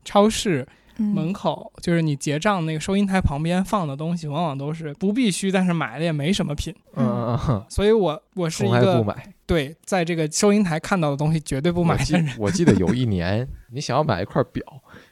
[0.04, 0.66] 超市
[0.96, 6.74] 门嗯，口，就是你结账那个收银台旁边放的东西，往往都是不必须，但是买了也没什么品。
[6.96, 9.32] 嗯嗯嗯，所以我我是一个买。
[9.46, 12.34] 对在这个收银台看到的东西绝对不买我记的人。
[12.38, 14.62] 我记得有一年，你想要买一块表，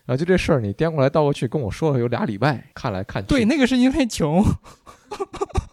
[0.04, 3.28] 然后就这事儿，你颠过来倒过去跟我说了有俩礼拜，看来看去。
[3.28, 4.44] 对，那个是因为穷。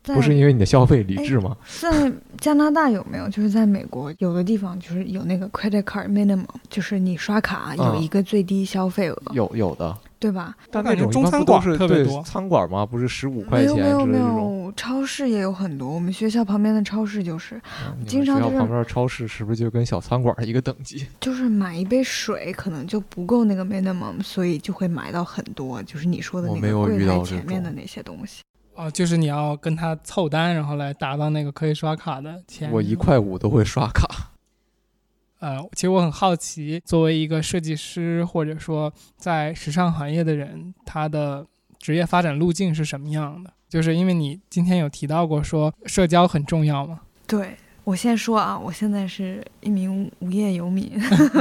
[0.04, 1.56] 在 不是因为你的消费理智吗？
[1.82, 3.28] 在加拿大有没有？
[3.30, 10.56] 就是在美国有的地方就是有那个 credit card minimum，就是你刷卡有嗯一个最低消费额，有有的，对吧？
[10.72, 12.86] 但那种中餐馆是对特别多餐馆吗？
[12.86, 14.42] 不是十五块没钱没有没有没。
[14.42, 15.90] 有，超市也有很多。
[15.90, 17.56] 我们学校旁边的超市就是
[17.88, 21.06] 嗯经常就是学校旁边的超市是不是就跟小餐馆一个等级？
[21.20, 28.44] 就是买一杯水可能就不够那个 minimum，所以就会买到很多，就是你说的那我没有个柜台遇到前面的那些东西。
[28.76, 32.72] 哦，就是你要跟他凑单，然后来达到那个可以刷卡的钱。
[32.72, 34.34] 我一块五都会刷卡。
[35.40, 41.46] 呃，其实我很好奇，作为一个设计师或者说在时尚行业的人，他的
[41.78, 43.52] 职业发展路径是什么样的？
[43.68, 50.92] 就是因为你今天有提到过说社交很重要嘛，对我先说啊，我现在是一名无业游民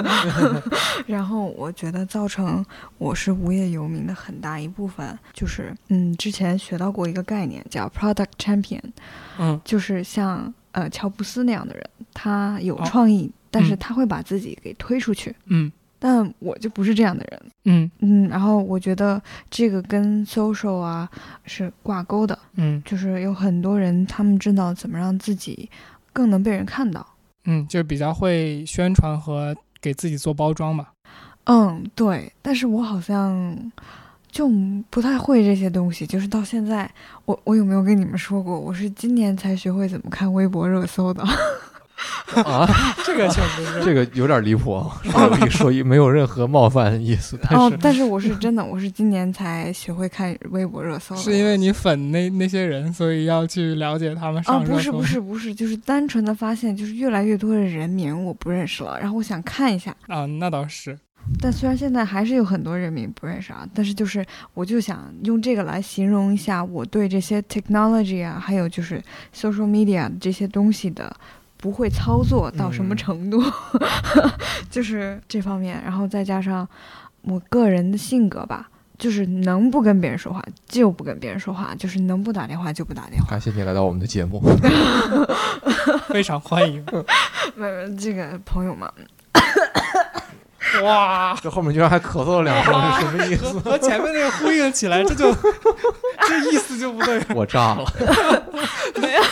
[1.08, 2.64] 然后我觉得造成
[2.98, 8.82] 我是无业游民的很大一部分，就是嗯，之前学到过一个概念叫 product champion，
[9.38, 9.58] 嗯。
[9.64, 13.78] 就是像呃乔布斯那样的人，他有哦创意，但是嗯。
[13.78, 15.34] 他会把自己给推出去。
[15.46, 15.72] 嗯。
[15.98, 17.90] 但我就不是这样的人，嗯。
[18.00, 19.20] 嗯，然后我觉得
[19.50, 21.08] 这个跟 social 啊
[21.46, 22.82] 是挂钩的，嗯。
[22.84, 25.70] 就是有很多人他们知道怎么让自己
[26.14, 27.06] 更能被人看到。
[27.44, 30.86] 嗯，就是比较会宣传和给自己做包装嘛。
[31.44, 33.54] 嗯，对，但是我好像
[34.32, 34.48] 就
[34.88, 36.90] 不太会这些东西，就是到现在，
[37.26, 41.22] 我我有没有跟你们说过，我是今年才学会怎么看微博热搜的。
[42.44, 42.68] 啊，
[43.04, 45.00] 这个确实是，这个有点离谱啊！
[45.04, 51.14] 说一说一，没有任何冒犯意思，但是，哦但是我是 真的，我是今年才学会看微博热搜。
[51.16, 54.72] 是因为你粉那那些人，所以要去了解他们哦，上热搜。
[54.74, 59.94] 不是不是不是，就是单纯的发现，就是越来越多的人名我不认识了，然后我想看一下。
[60.08, 60.98] 啊，那倒是。
[61.40, 64.22] 但虽然现在还是有很多人名不认识啊，但是就是
[64.52, 69.02] 我就想用这个来形容一下我对这些 technology 啊，还有就是
[69.34, 71.14] social media 这些东西的
[71.64, 73.42] 不会操作到什么嗯程度，
[74.70, 76.68] 就是这方面，然后再加上
[77.22, 78.68] 我个人的性格吧。
[78.96, 83.28] 就是能不跟别人说话就不跟别人说话，就是能不打电话就不打电话。
[83.30, 84.40] 感谢你来到我们的节目。
[86.08, 86.84] 非常欢迎。
[87.56, 88.92] 没有这个朋友嘛，
[90.84, 93.58] 哇，这后面居然还咳嗽了两声，是什么意思？
[93.58, 95.34] 和前面那个呼应起来，这就
[96.28, 97.20] 这意思就不对。
[97.34, 97.84] 我炸了。
[99.02, 99.22] 没有，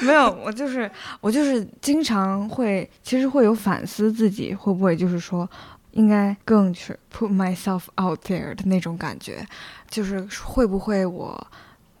[0.00, 0.90] 没有我就是
[1.20, 5.48] 我就是经常会，其实会有反思自己会不会就是说，
[5.92, 9.46] 应该更去 put myself out there 的那种感觉，
[9.88, 11.46] 就是会不会我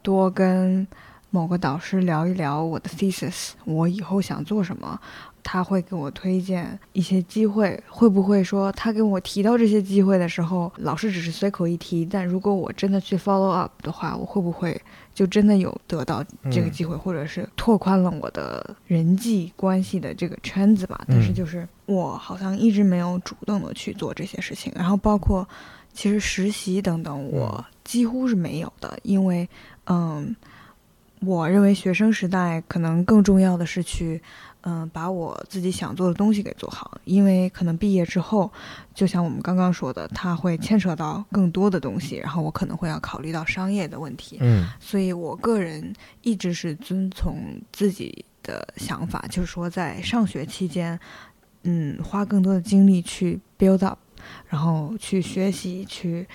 [0.02, 0.86] 多跟
[1.30, 5.00] 某个导师聊一聊我的 thesis，我以后想做什么。
[5.46, 14.80] 他会给我推荐一些机会，会不会说他跟我提到这些机会的时候，老师只是随口一提，但如果我真的去 follow up 的话，我会不会
[15.14, 21.04] 就真的有得到这个嗯机会，或者是拓宽了我的人际关系的这个圈子吧。
[21.08, 25.48] 但是嗯就是我好像一直没有主动的去做这些事情，然后包括
[25.92, 29.48] 其实实习等等，我几乎是没有的，因为
[29.86, 30.34] 嗯，
[31.20, 34.20] 我认为学生时代可能更重要的是去。
[34.66, 38.50] 嗯，把我自己想做的东西给做好，因为可能毕业之后，
[38.94, 44.38] 就像我们刚刚说的，它会牵扯到更多的东西，然后我可能会要考虑到商业的问题。
[44.40, 45.92] 嗯所以我个人
[46.22, 50.98] 一直是遵从自己的想法，就是说在上学期间，
[51.64, 53.98] 嗯，花更多的精力去 build up，
[54.48, 56.26] 然后去学习，去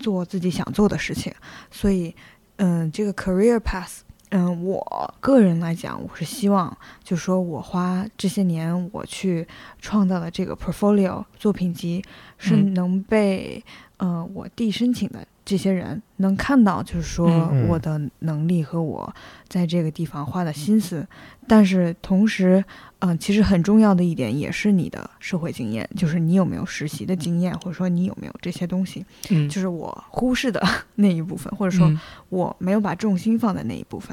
[0.00, 1.32] 做自己想做的事情。
[1.70, 2.12] 所以，
[2.56, 3.98] 嗯，这个 career path
[4.30, 9.46] 嗯，我个人来讲，我是希望，就是说我花这些年我去
[9.80, 12.04] 创造的这个 portfolio 作品集，
[12.36, 12.74] 是嗯。
[12.74, 13.64] 能被
[13.98, 17.28] 呃我弟申请的这些人能看到，就是说
[17.68, 19.14] 我的能力和我
[19.46, 21.06] 在这个地方花的心思。
[21.46, 22.64] 但是同时，
[22.98, 30.60] 嗯、其实很重要的一点也是你的社会经验，就是你有没有实习的经验，或者说你有没有这些东西，嗯，就是我忽视的
[30.96, 34.12] 那一部分，或者说嗯我没有把重心放在那一部分。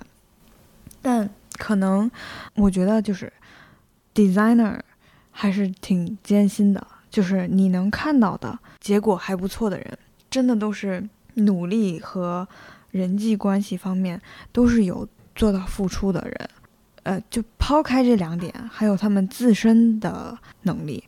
[1.01, 1.27] 但
[1.57, 2.09] 可能
[2.53, 3.34] 我觉得就是
[4.13, 4.79] designer
[5.31, 9.97] 还是挺艰辛的，就是你能看到的结果还不错的人，
[10.29, 11.03] 真的都是
[11.36, 12.47] 努力和
[12.91, 14.21] 人际关系方面
[14.51, 16.49] 都是有做到付出的人。
[17.03, 21.03] 呃，就抛开这两点，还有他们自身的能力，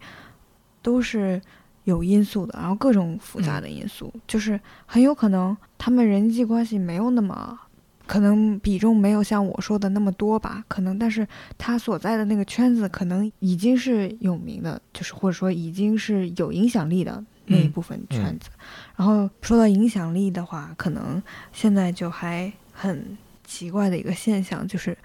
[0.82, 1.42] 都是
[1.86, 7.58] 有因素的，然后各种复杂的因素，就是很有可能他们人际关系没有那么，
[8.06, 11.26] 可能比重没有像我说的那么多吧，可能，但是
[11.58, 18.50] 他所在的那个圈子可能已经是有名的，就是或者说已经是有影响力的那一嗯部分圈子。
[18.96, 21.22] 然后说到影响力的话，可能
[21.54, 24.98] 现在就还很奇怪的一个现象，就是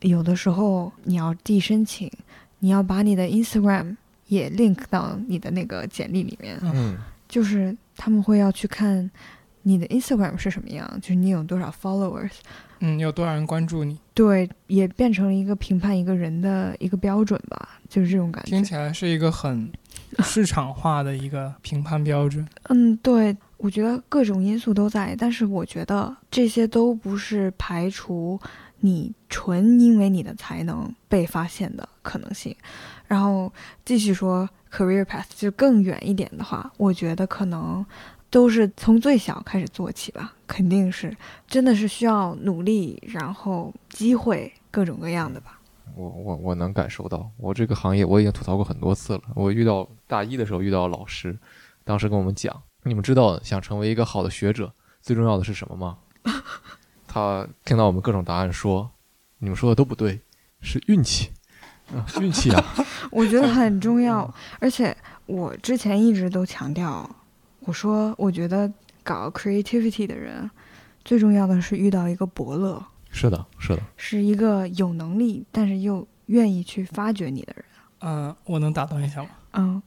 [0.00, 2.10] 有的时候你要递申请，
[2.58, 3.96] 你要把你的 Instagram
[4.28, 6.96] 也 link 到你的那个简历里面，嗯
[7.28, 9.10] 就是他们会要去看
[9.62, 12.30] 你的 Instagram 是什么样，就是你有多少 followers，
[12.80, 13.98] 嗯，有多少人关注你？
[14.14, 18.50] 对，也变成了一个评判一个人的一个标准吧，就是这种感觉。
[18.50, 19.70] 听起来是一个很
[20.24, 22.46] 市场化的一个评判标准。
[22.64, 28.38] 嗯，对，我觉得各种因素都在，但是我觉得这些都不是排除
[28.80, 32.54] 你纯因为你的才能被发现的可能性。
[33.06, 33.52] 然后
[33.84, 37.84] 继续说 career path，就更远一点的话，我觉得可能
[38.30, 41.16] 都是从最小开始做起吧，肯定是
[41.48, 45.59] 真的是需要努力，然后机会各种各样的吧。
[46.00, 49.22] 我我我能感受到，我这个行业我已经吐槽过很多次了。
[49.34, 51.38] 我遇到大一的时候遇到老师，
[51.84, 54.72] 当时跟我们讲，你们知道想成为一个好的学者，
[55.02, 55.98] 最重要的是什么吗？
[57.06, 58.90] 他听到我们各种答案说，
[59.38, 60.20] 你们说的都不对，
[60.60, 61.30] 是运气
[61.92, 62.64] 啊，运气啊，
[63.10, 64.96] 我觉得很重要，而且
[65.26, 67.08] 我之前一直都强调，
[67.60, 68.72] 我说我觉得
[69.02, 70.50] 搞 creativity 的人，
[71.04, 77.64] 最重要的是遇到一个伯乐，是的，是的，是一个有能力但是又愿意去发掘你的人。
[78.00, 79.28] 嗯、我能打断一下吗？
[79.52, 79.82] 嗯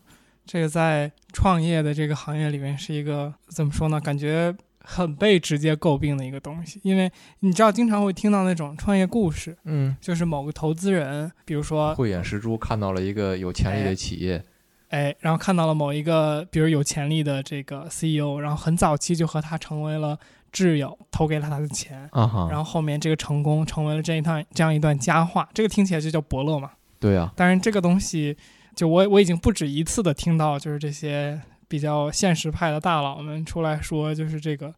[0.46, 4.00] 这个在创业的这个行业里面是一个怎么说呢？
[4.02, 7.10] 感觉很被直接诟病的一个东西，因为
[7.40, 14.44] 你知道，经常会听到那种创业故事，嗯，就是某个投资人，比如说，慧眼识珠看到了一个有潜力的企业，
[14.90, 20.20] 哎，然后看到了某一个比如有潜力的这个 CEO，然后很早期就和他成为了
[20.54, 26.72] 挚友，投给了他的钱，然后后面这个成功成为了这一段这样一段佳话，这个听起来就叫伯乐嘛。
[27.00, 28.38] 对啊，当然，这个东西，
[28.76, 34.74] 就我我已经不止一次的听到，就是这些比较现实派的大佬们出来说，就是这个，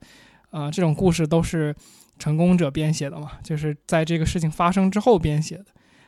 [0.49, 1.75] 呃，这种故事都是
[2.17, 5.65] 成功者编写的嘛，就是在这个事情发生之后编写的。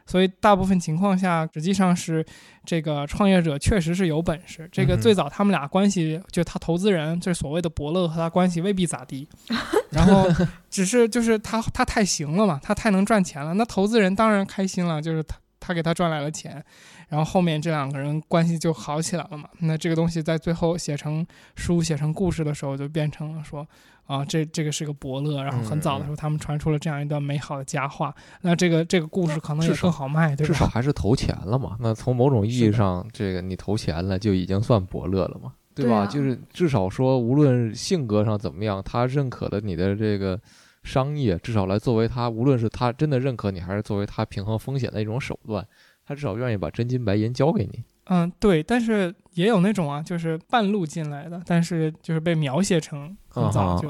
[0.07, 2.25] 所以大部分情况下，实际上是
[2.65, 4.67] 这个创业者确实是有本事。
[4.71, 9.27] 这个最早他们俩关系，就他投资人，就是所谓的伯乐和他关系未必咋地，
[9.91, 10.25] 然后
[10.69, 16.63] 只是就是他他太行了嘛，他太能赚钱了，那投资人当然开心了，就是他他给他赚来了钱，
[17.09, 19.49] 然后后面这两个人关系就好起来了嘛。
[19.59, 23.67] 那这个东西在最后写成书、写成故事的时候，就变成了说
[24.07, 28.15] 啊，这这个是个伯乐，然后很早的时候他们传出了这样一段美好的佳话。
[28.41, 30.65] 那这个这个故事可能也更好卖，对吧至少？
[30.65, 31.77] 还是投钱了嘛。
[31.79, 35.91] 那从某种意义上，这个你投钱了就已经算伯乐了嘛，对吧？
[35.91, 40.39] 对啊就是至少说，无论性格上怎么样，他认可了你的这个
[40.83, 45.67] 商业，至少来作为他，无论是他真的认可你，还是作为他平衡风险的一种手段，
[46.05, 47.83] 他至少愿意把真金白银交给你。
[48.09, 53.89] 嗯，对，但是也有那种啊，就是半路进来的，但是就是被描写成很早就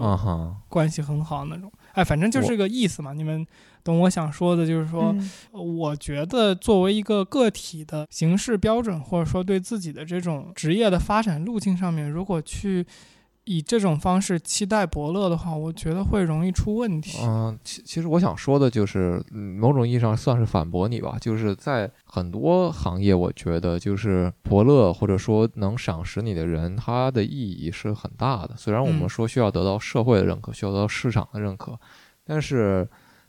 [0.68, 1.72] 关系很好那种。
[1.94, 3.14] 哎，反正就是个意思嘛。
[3.14, 3.46] 你们
[3.84, 12.86] 懂我想说的，就是说，嗯我觉得作为一个个体的形式标准，或者说对自己的这种职业的发展路径上面，如果去
[13.48, 17.18] 以这种方式期待伯乐的话，我觉得会容易出问题。
[17.24, 21.18] 嗯，其其实我想说的就是，嗯某种意义上算是反驳你吧。
[21.22, 28.54] 就是在很多行业，我觉得就是伯乐或者说能赏识你的人，他的意义是很大的。
[28.58, 31.80] 虽然我们嗯说需要得到社会的认可，需要得到市场的认可，
[32.26, 32.88] 但是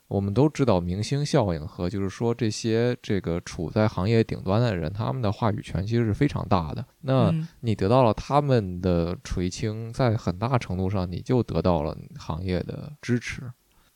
[0.08, 6.84] 我们都知道明星效应和就是说这些这个处在行业顶端的人，他们的话语权其实是非常大的。
[7.02, 13.42] 那嗯你得到了他们的垂青，在很大程度上你就得到了行业的支持。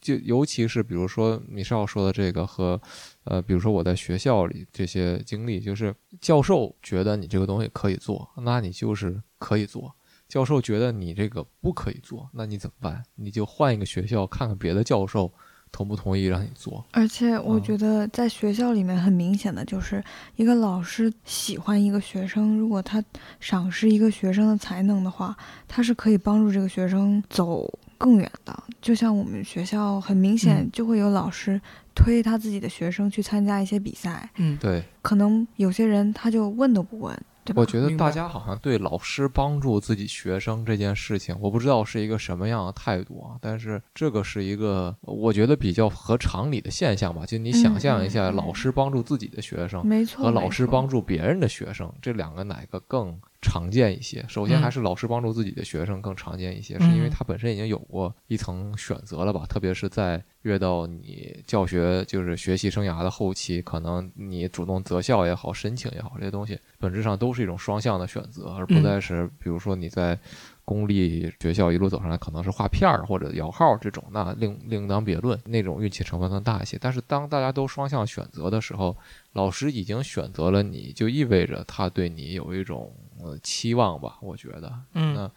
[0.03, 2.79] 就尤其是比如说米少说的这个和，
[3.23, 9.89] 呃，比如说我在学校里这些经历，就是教授觉得你这个东西可以做，那你就是可以做；
[10.29, 13.05] 教授觉得你这个不可以做，那你怎么办？
[13.15, 15.33] 你就换一个学校看看别的教授
[15.73, 16.85] 同不同意让你做。
[16.93, 20.05] 而且我嗯觉得在学校里面很明显的就是
[20.37, 23.03] 一个老师喜欢一个学生，如果他
[23.41, 25.35] 赏识一个学生的才能的话，
[25.66, 27.66] 他是可以帮助这个学生走
[27.99, 28.62] 更远的。
[28.81, 31.61] 就像我们学校很明显嗯就会有老师
[31.95, 37.61] 推他自己的学生去参加一些比赛，嗯，对，可能有些人他就问都不问，对吧？
[37.61, 43.36] 我觉得大家好像对老师帮助自己学生这件事情，我不知道是一个什么样的态度啊。
[43.40, 47.26] 但是这个是一个我觉得比较合常理的现象吧。
[47.26, 54.24] 就你想象一下，老师帮助自己的学生没错，和老师帮助别人的学生，这两个哪个更常见一些？
[54.28, 59.45] 首先嗯还是老师帮助自己的学生更常见一些，是因为嗯他本身已经有过一层选择了吧？
[59.47, 70.18] 特别是在越到你教学就是学习生涯的后期，可能你主动择校也好，申请也好，这些东西本质上都是一种双向的选择，而不嗯再是比如说你在
[70.64, 76.78] 公立学校一路走上来，可能是画片儿或者摇号这种，那另另当别论，那种运气成分更大一些。
[76.80, 78.97] 但是当大家都双向选择的时候，
[79.32, 84.73] 老师已经选择了你，就意味着他对你有一种呃期望吧，我觉得。
[84.95, 85.31] 嗯那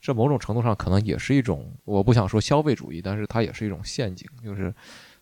[0.00, 4.74] 这某种程度上可能也是一种，我不想说消费主义，但是它也是一种陷阱，就是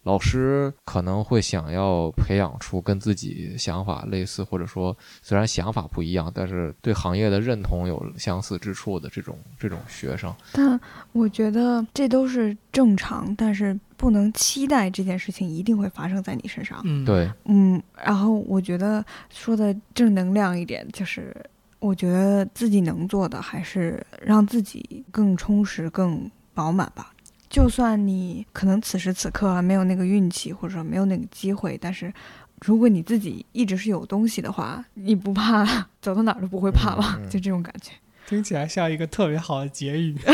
[0.05, 10.35] 老师可能会想要培养出跟自己想法类似，或者说虽然想法不一样，但是对行业的认同有相似之处的这种这种学生。
[10.53, 10.81] 但
[11.12, 16.81] 我觉得这都是正常，但是不能期待这件事情一定会发生在你身上。
[16.85, 21.37] 嗯，，对，嗯，然后我觉得说的正能量一点，就是
[21.81, 27.12] 我觉得自己能做的还是让自己更充实、更饱满吧。
[27.49, 32.12] 就算你可能此时此刻啊没有那个运气，或者说没有那个机会，但是
[32.61, 35.64] 如果你自己一直是有东西的话，你不怕
[36.01, 37.16] 走到哪儿都不会怕吧？
[37.18, 37.91] 嗯嗯就这种感觉。
[38.28, 40.16] 听起来像一个特别好的结语。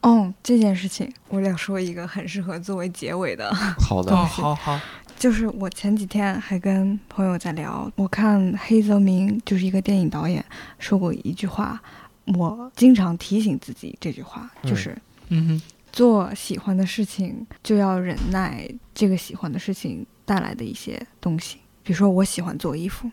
[0.00, 3.52] 哦，这件事情我俩说一个很适合作为结尾的。
[3.54, 4.80] 好的，哦，好好，
[5.18, 10.44] 就是我前几天还跟朋友在聊，我看黑泽明就是一个电影导演
[10.78, 11.82] 说过一句话，
[12.26, 14.70] 我经常提醒自己这句话，嗯。
[14.70, 14.96] 就是
[15.28, 21.58] 嗯哼，做喜欢的事情就要忍耐这个喜欢的事情带来的一些东西。
[21.82, 23.10] 比如说我喜欢做衣服，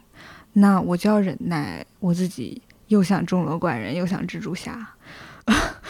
[0.51, 4.88] 那我就要忍耐我自己又想钟楼怪人又想蜘蛛侠，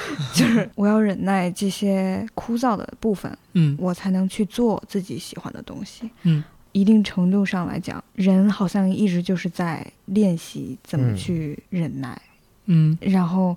[0.34, 3.36] 就是我要忍耐这些枯燥的部分。
[3.54, 6.10] 嗯我才能去做自己喜欢的东西。
[6.24, 12.20] 嗯，一定程度上来讲，人好像一直就是在练习怎么嗯去忍耐，
[12.66, 13.56] 嗯然后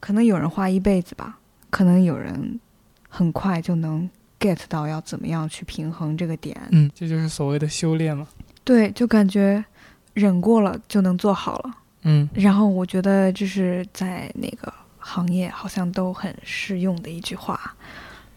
[0.00, 1.38] 可能有人花一辈子吧，
[1.70, 2.60] 可能有人
[3.08, 4.08] 很快就能
[4.38, 6.56] get 到要怎么样去平衡这个点。
[6.70, 8.26] 嗯，这就是所谓的修炼嘛。
[8.62, 9.64] 对，就感觉
[10.12, 11.74] 忍过了就能做好了。
[12.06, 14.72] 嗯然后我觉得这是在那个
[15.04, 17.76] 行业好像都很适用的一句话。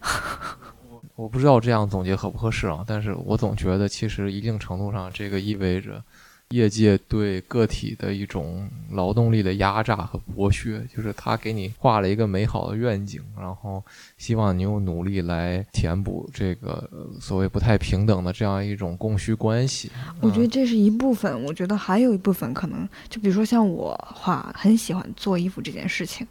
[1.16, 6.04] 我不知道这样总结合不合适啊，但是我总觉得其实一定程度上，这个意味着
[6.50, 13.84] 业界对个体的一种劳动力的压榨和剥削，就是他给你画了一个美好的愿景，然后
[14.18, 19.92] 希望你用努力来填补这个呃所谓不太平等的这样一种供需关系。
[20.22, 26.28] 我觉得嗯这是一部分，我觉得还有一部分可能，就比如说像我话，很喜欢做衣服这件事情，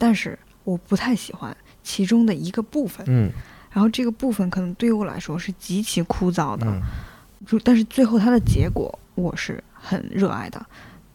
[0.00, 3.30] 但是我不太喜欢其中的一个部分，嗯
[3.70, 10.64] 然后这个部分可能对于我来说是极其枯燥的，嗯但是最后它的结果我是很热爱的，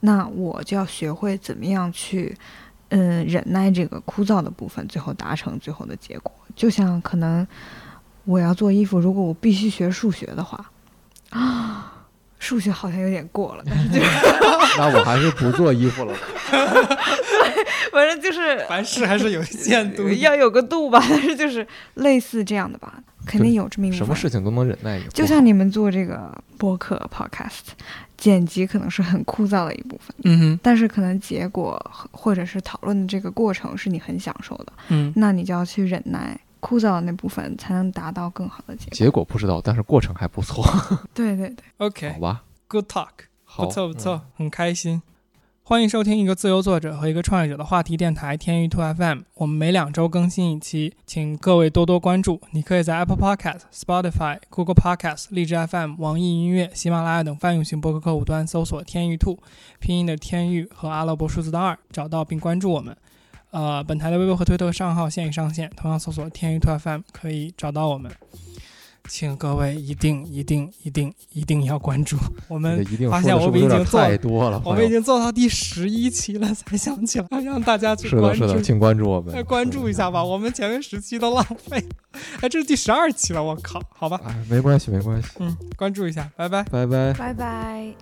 [0.01, 2.37] 那我就要学会怎么样去，
[2.89, 6.31] 嗯，忍耐这个枯燥的部分，最后达成最后的结果。
[6.55, 7.45] 就像可能
[8.23, 10.71] 我要做衣服，如果我必须学数学的话，
[11.31, 11.91] 啊，
[12.39, 14.05] 数学好像有点过了，但是就是
[14.79, 16.19] 那我还是不做衣服了吧。
[17.91, 20.07] 反正就是 凡事还是有限度。
[20.19, 21.65] 要有个度吧，但是就是
[21.95, 24.05] 类似这样的吧，肯定有这么一部分。
[24.05, 27.73] 什么事情都能忍耐，也不就像你们做这个播客 podcast，
[28.17, 31.79] 剪辑可能是很枯燥的一部分，嗯哼，但是可能结果
[32.11, 38.95] 或者是讨论的这个过程是你很享受的，嗯那你就要去忍耐枯燥的那部分，才能达到更好的结果。
[38.97, 40.63] 结果不知道，但是过程还不错，
[41.13, 43.09] 对对对，，OK，好吧？Good talk，
[43.43, 45.01] 好，不错不错，嗯很开心。
[45.67, 49.21] 欢迎收听一个自由作者和一个创业者的话题电台天域兔 FM。
[49.33, 52.39] 我们每两周更新一期，请各位多多关注。
[52.51, 59.39] 你可以在 Apple Podcast、Spotify、Google Podcast、荔枝 FM、网易音乐、喜马拉雅等泛用型播客客户端搜索“天域兔”，
[59.81, 62.95] 拼音的天域和阿拉伯数字的二，找到并关注我们。
[63.49, 68.11] 呃，本台的微博和推特账号现已上线，同样搜索“天娱兔 FM” 可以找到我们。
[69.08, 72.16] 请各位一定一定一定一定要关注
[72.48, 72.80] 我们。
[72.80, 78.62] 一定发说的是不是有点现我们已经做太多了，我们已经做到第十一期了，才想起来 让大家去是的，关注是的，。
[78.62, 86.62] 请关注我们哎，，关注一下吧，我们前面十期都浪费了，哎，这是第十二期了，我靠，好吧，哎，没关系，没关系，嗯，关注一下，拜拜。
[86.64, 87.12] 拜拜。
[87.14, 87.96] バイバイ。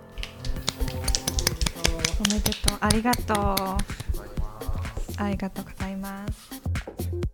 [2.19, 2.77] おめでとう。
[2.81, 3.77] ありがとう。
[5.17, 7.32] ありがとうございます。